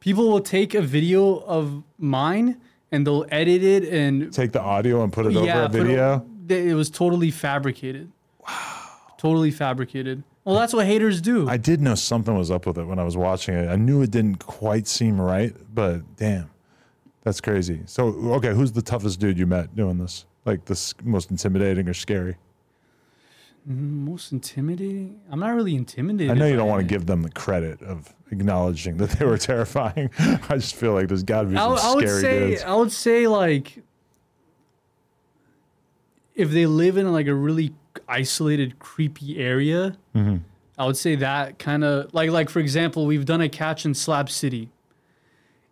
[0.00, 2.58] people will take a video of mine
[2.92, 5.80] and they'll edit it and Take the audio and put it yeah, over a put
[5.80, 6.26] it- video.
[6.70, 8.10] it was totally fabricated.
[8.46, 8.52] Wow.
[9.18, 10.22] Totally fabricated.
[10.44, 11.48] Well, that's what haters do.
[11.48, 13.68] I did know something was up with it when I was watching it.
[13.68, 16.50] I knew it didn't quite seem right, but damn,
[17.22, 17.80] that's crazy.
[17.86, 20.26] So, okay, who's the toughest dude you met doing this?
[20.44, 22.36] Like the most intimidating or scary?
[23.64, 25.18] Most intimidating?
[25.30, 26.30] I'm not really intimidated.
[26.30, 29.38] I know you don't want to give them the credit of acknowledging that they were
[29.52, 30.10] terrifying.
[30.18, 32.48] I just feel like there's got to be I, some would- I would scary say
[32.50, 32.62] dudes.
[32.64, 33.82] I would say like
[36.34, 37.72] if they live in like a really
[38.06, 40.36] isolated, creepy area, Mm-hmm.
[40.76, 43.94] I would say that kind of like like for example, we've done a catch in
[43.94, 44.70] Slab City.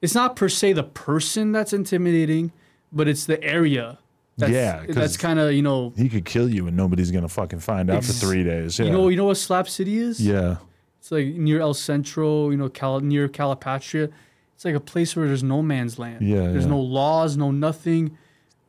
[0.00, 2.52] It's not per se the person that's intimidating,
[2.92, 3.98] but it's the area.
[4.38, 7.60] That's, Yeah, that's kind of you know He could kill you and nobody's gonna fucking
[7.60, 8.78] find out for three days.
[8.78, 8.86] Yeah.
[8.86, 10.20] you know you know what Slab City is?
[10.20, 10.56] yeah.
[10.98, 14.12] It's like near El Centro, you know, Cal- near Calipatria.
[14.54, 16.22] It's like a place where there's no man's land.
[16.22, 16.70] Yeah, There's yeah.
[16.70, 18.16] no laws, no nothing.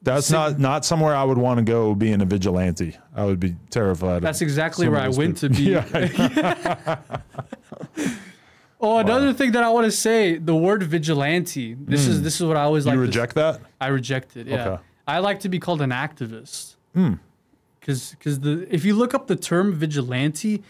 [0.04, 2.98] That's Sit- not not somewhere I would want to go being a vigilante.
[3.16, 4.22] I would be terrified.
[4.22, 5.64] That's exactly where I went to be.
[5.64, 7.00] Yeah,
[8.82, 11.74] Oh, another thing that I want to say: the word vigilante.
[11.74, 12.96] This is this is what I always like.
[12.96, 13.00] Hmm.
[13.00, 13.62] you reject that?
[13.80, 14.48] I reject it.
[14.48, 14.76] Yeah, Okay.
[14.76, 14.82] Hmm.
[15.08, 16.76] I like to be called an activist.
[17.80, 20.64] Because because the if you look up the term vigilante,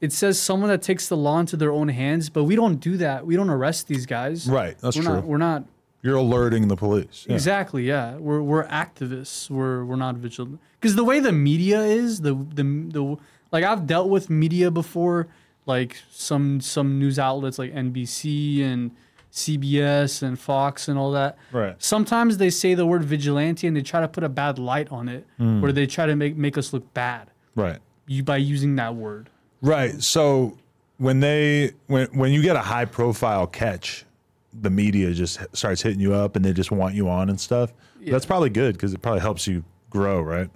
[0.00, 2.96] it says someone that takes the law into their own hands, but we don't do
[2.96, 3.24] that.
[3.24, 4.48] We don't arrest these guys.
[4.48, 5.14] Right, that's we're true.
[5.14, 5.64] Not, we're not
[6.02, 7.26] You're alerting the police.
[7.28, 7.34] Yeah.
[7.34, 7.84] exactly.
[7.84, 9.50] Yeah, we're we're activists.
[9.50, 10.60] We're we're not vigilant.
[10.80, 13.16] Because the way the media is, the the the
[13.52, 15.28] like I've dealt with media before,
[15.66, 18.92] like some some news outlets like NBC and
[19.32, 21.36] CBS and Fox and all that.
[21.52, 21.74] Right.
[21.82, 25.08] Sometimes they say the word vigilante and they try to put a bad light on
[25.08, 25.60] it, Hmm.
[25.60, 27.78] where they try to make make us look bad Right.
[28.06, 29.30] you by using that word.
[29.62, 30.02] Right.
[30.02, 30.56] So
[30.98, 34.04] when they when when you get a high profile catch,
[34.52, 37.72] the media just starts hitting you up and they just want you on and stuff.
[38.00, 40.50] That's probably good because it probably helps you grow, right?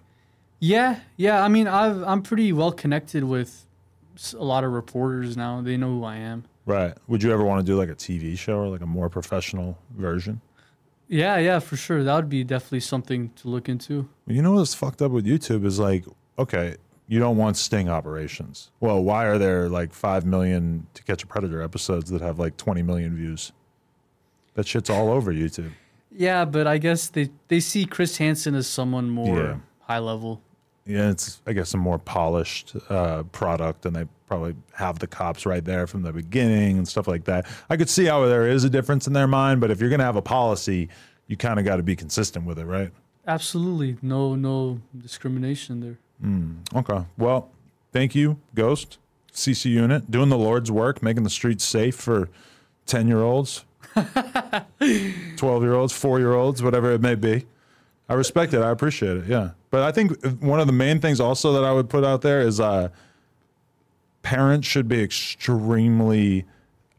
[0.60, 1.42] Yeah, yeah.
[1.42, 3.66] I mean, I've I'm pretty well connected with
[4.32, 5.60] a lot of reporters now.
[5.60, 6.44] They know who I am.
[6.66, 6.94] Right.
[7.08, 9.76] Would you ever want to do like a TV show or like a more professional
[9.96, 10.40] version?
[11.08, 12.02] Yeah, yeah, for sure.
[12.02, 14.08] That would be definitely something to look into.
[14.26, 16.04] You know what's fucked up with YouTube is like,
[16.38, 16.76] okay,
[17.06, 18.70] you don't want sting operations.
[18.80, 22.56] Well, why are there like five million to catch a predator episodes that have like
[22.56, 23.52] twenty million views?
[24.54, 25.70] That shit's all over YouTube.
[26.16, 29.56] Yeah, but I guess they they see Chris Hansen as someone more Yeah.
[29.80, 30.40] high level.
[30.86, 35.44] Yeah, it's I guess a more polished uh, product, and they probably have the cops
[35.46, 37.46] right there from the beginning and stuff like that.
[37.70, 40.04] I could see how there is a difference in their mind, but if you're gonna
[40.04, 40.88] have a policy,
[41.26, 42.90] you kind of got to be consistent with it, right?
[43.26, 45.98] Absolutely, no no discrimination there.
[46.74, 47.04] Okay.
[47.18, 47.50] Well,
[47.92, 48.98] thank you, Ghost
[49.32, 52.28] CC Unit, doing the Lord's work, making the streets safe for
[52.86, 53.64] ten year olds,
[55.36, 57.46] twelve year olds, four year olds, whatever it may be.
[58.08, 58.60] I respect it.
[58.60, 59.26] I appreciate it.
[59.26, 59.50] Yeah.
[59.70, 62.40] But I think one of the main things also that I would put out there
[62.42, 62.88] is uh,
[64.22, 66.44] parents should be extremely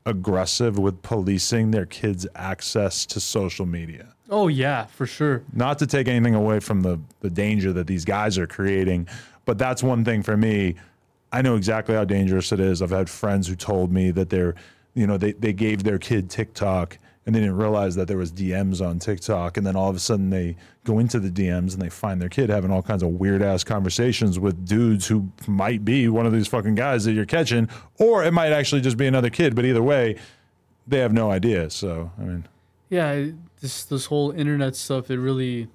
[0.06, 5.41] aggressive with policing their kids' access to social media Oh yeah, for sure.
[5.53, 9.07] not to take anything away from the the danger that these guys are creating,
[9.45, 10.76] but that's one thing for me.
[11.32, 12.82] I know exactly how dangerous it is.
[12.82, 14.56] I've had friends who told me that they're,
[14.95, 18.31] you know, they, they gave their kid TikTok and they didn't realize that there was
[18.31, 21.81] DMs on TikTok, and then all of a sudden they go into the DMs and
[21.81, 25.84] they find their kid having all kinds of weird ass conversations with dudes who might
[25.84, 27.67] be one of these fucking guys that you're catching,
[27.97, 29.55] or it might actually just be another kid.
[29.55, 30.17] But either way,
[30.88, 31.72] they have no idea.
[31.72, 32.47] So I mean,
[32.89, 33.26] Yeah,
[33.59, 35.09] this this whole internet stuff.
[35.09, 35.67] It really,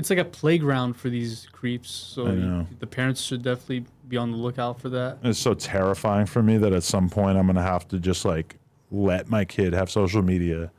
[0.00, 1.90] it's like a playground for these creeps.
[1.90, 5.18] So I you- the parents should definitely be on the lookout for that.
[5.22, 8.56] It's so terrifying for me that at some point I'm gonna have to just like
[8.90, 10.72] let my kid have social media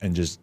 [0.00, 0.38] and just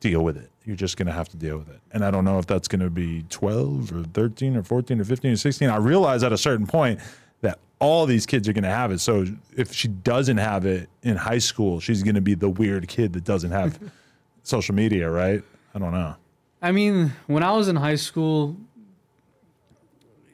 [0.00, 0.48] deal with it.
[0.64, 1.80] You're just gonna have to deal with it.
[1.92, 5.32] And I don't know if that's gonna be 12 or 13 or 14 or 15
[5.32, 5.68] or 16.
[5.68, 7.00] I realize at a certain point
[7.42, 9.00] that all these kids are gonna have it.
[9.00, 13.12] So if she doesn't have it in high school, she's gonna be the weird kid
[13.14, 13.78] that doesn't have
[14.44, 15.42] social media, right?
[15.74, 16.14] I don't know.
[16.62, 18.56] I mean, when I was in high school,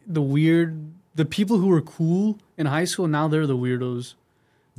[0.06, 4.14] the weird, the people who were cool in high school now they're the weirdos.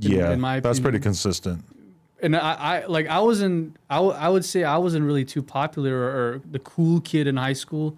[0.02, 1.64] In- yeah, in my that's pretty consistent.
[2.22, 5.42] and I, I like I wasn't I, w- I would say I wasn't really too
[5.44, 7.98] popular or, or the cool kid in high school,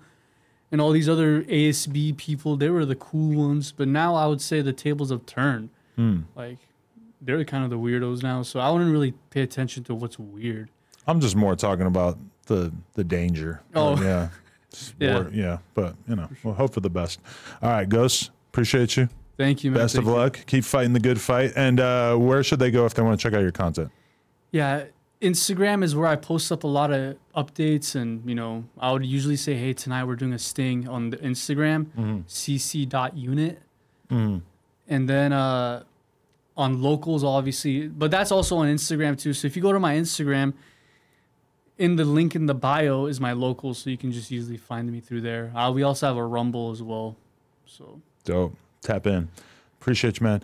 [0.71, 3.71] and all these other ASB people they were the cool ones.
[3.71, 5.69] But now I would say the tables have turned.
[5.95, 6.21] Hmm.
[6.35, 6.57] Like
[7.21, 8.41] they're kind of the weirdos now.
[8.41, 10.69] So I wouldn't really pay attention to what's weird.
[11.05, 13.61] I'm just more talking about the the danger.
[13.75, 14.01] Oh.
[14.01, 14.29] Yeah,
[14.99, 15.25] Yeah.
[15.31, 15.57] yeah.
[15.73, 17.19] But you know, we'll hope for the best.
[17.61, 18.31] All right, Ghost.
[18.51, 19.09] Appreciate you.
[19.37, 19.79] Thank you, man.
[19.81, 20.21] Best of Thank you.
[20.21, 20.39] luck.
[20.45, 21.53] Keep fighting the good fight.
[21.55, 23.89] And uh, where should they go if they want to check out your content?
[24.51, 24.83] Yeah,
[25.21, 29.05] Instagram is where I post up a lot of updates, and you know, I would
[29.05, 31.87] usually say, "Hey, tonight we're doing a sting on the Instagram,
[32.27, 33.59] cc.unit,"
[34.09, 34.41] and
[35.09, 35.83] then uh,
[36.57, 39.33] on locals, obviously, but that's also on Instagram too.
[39.33, 40.53] So if you go to my Instagram,
[41.81, 44.91] in the link in the bio is my local, so you can just easily find
[44.91, 45.51] me through there.
[45.55, 47.15] Uh, we also have a Rumble as well,
[47.65, 47.99] so.
[48.23, 48.55] Dope.
[48.81, 49.27] Tap in.
[49.81, 50.41] Appreciate you, man.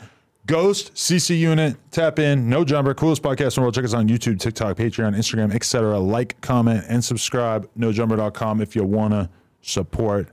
[0.48, 3.76] Ghost, CC Unit, tap in, no jumper, coolest podcast in the world.
[3.76, 6.00] Check us on YouTube, TikTok, Patreon, Instagram, etc.
[6.00, 7.70] Like, comment, and subscribe.
[7.78, 9.30] NoJumper.com if you wanna
[9.62, 10.30] support.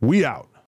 [0.00, 0.49] We out.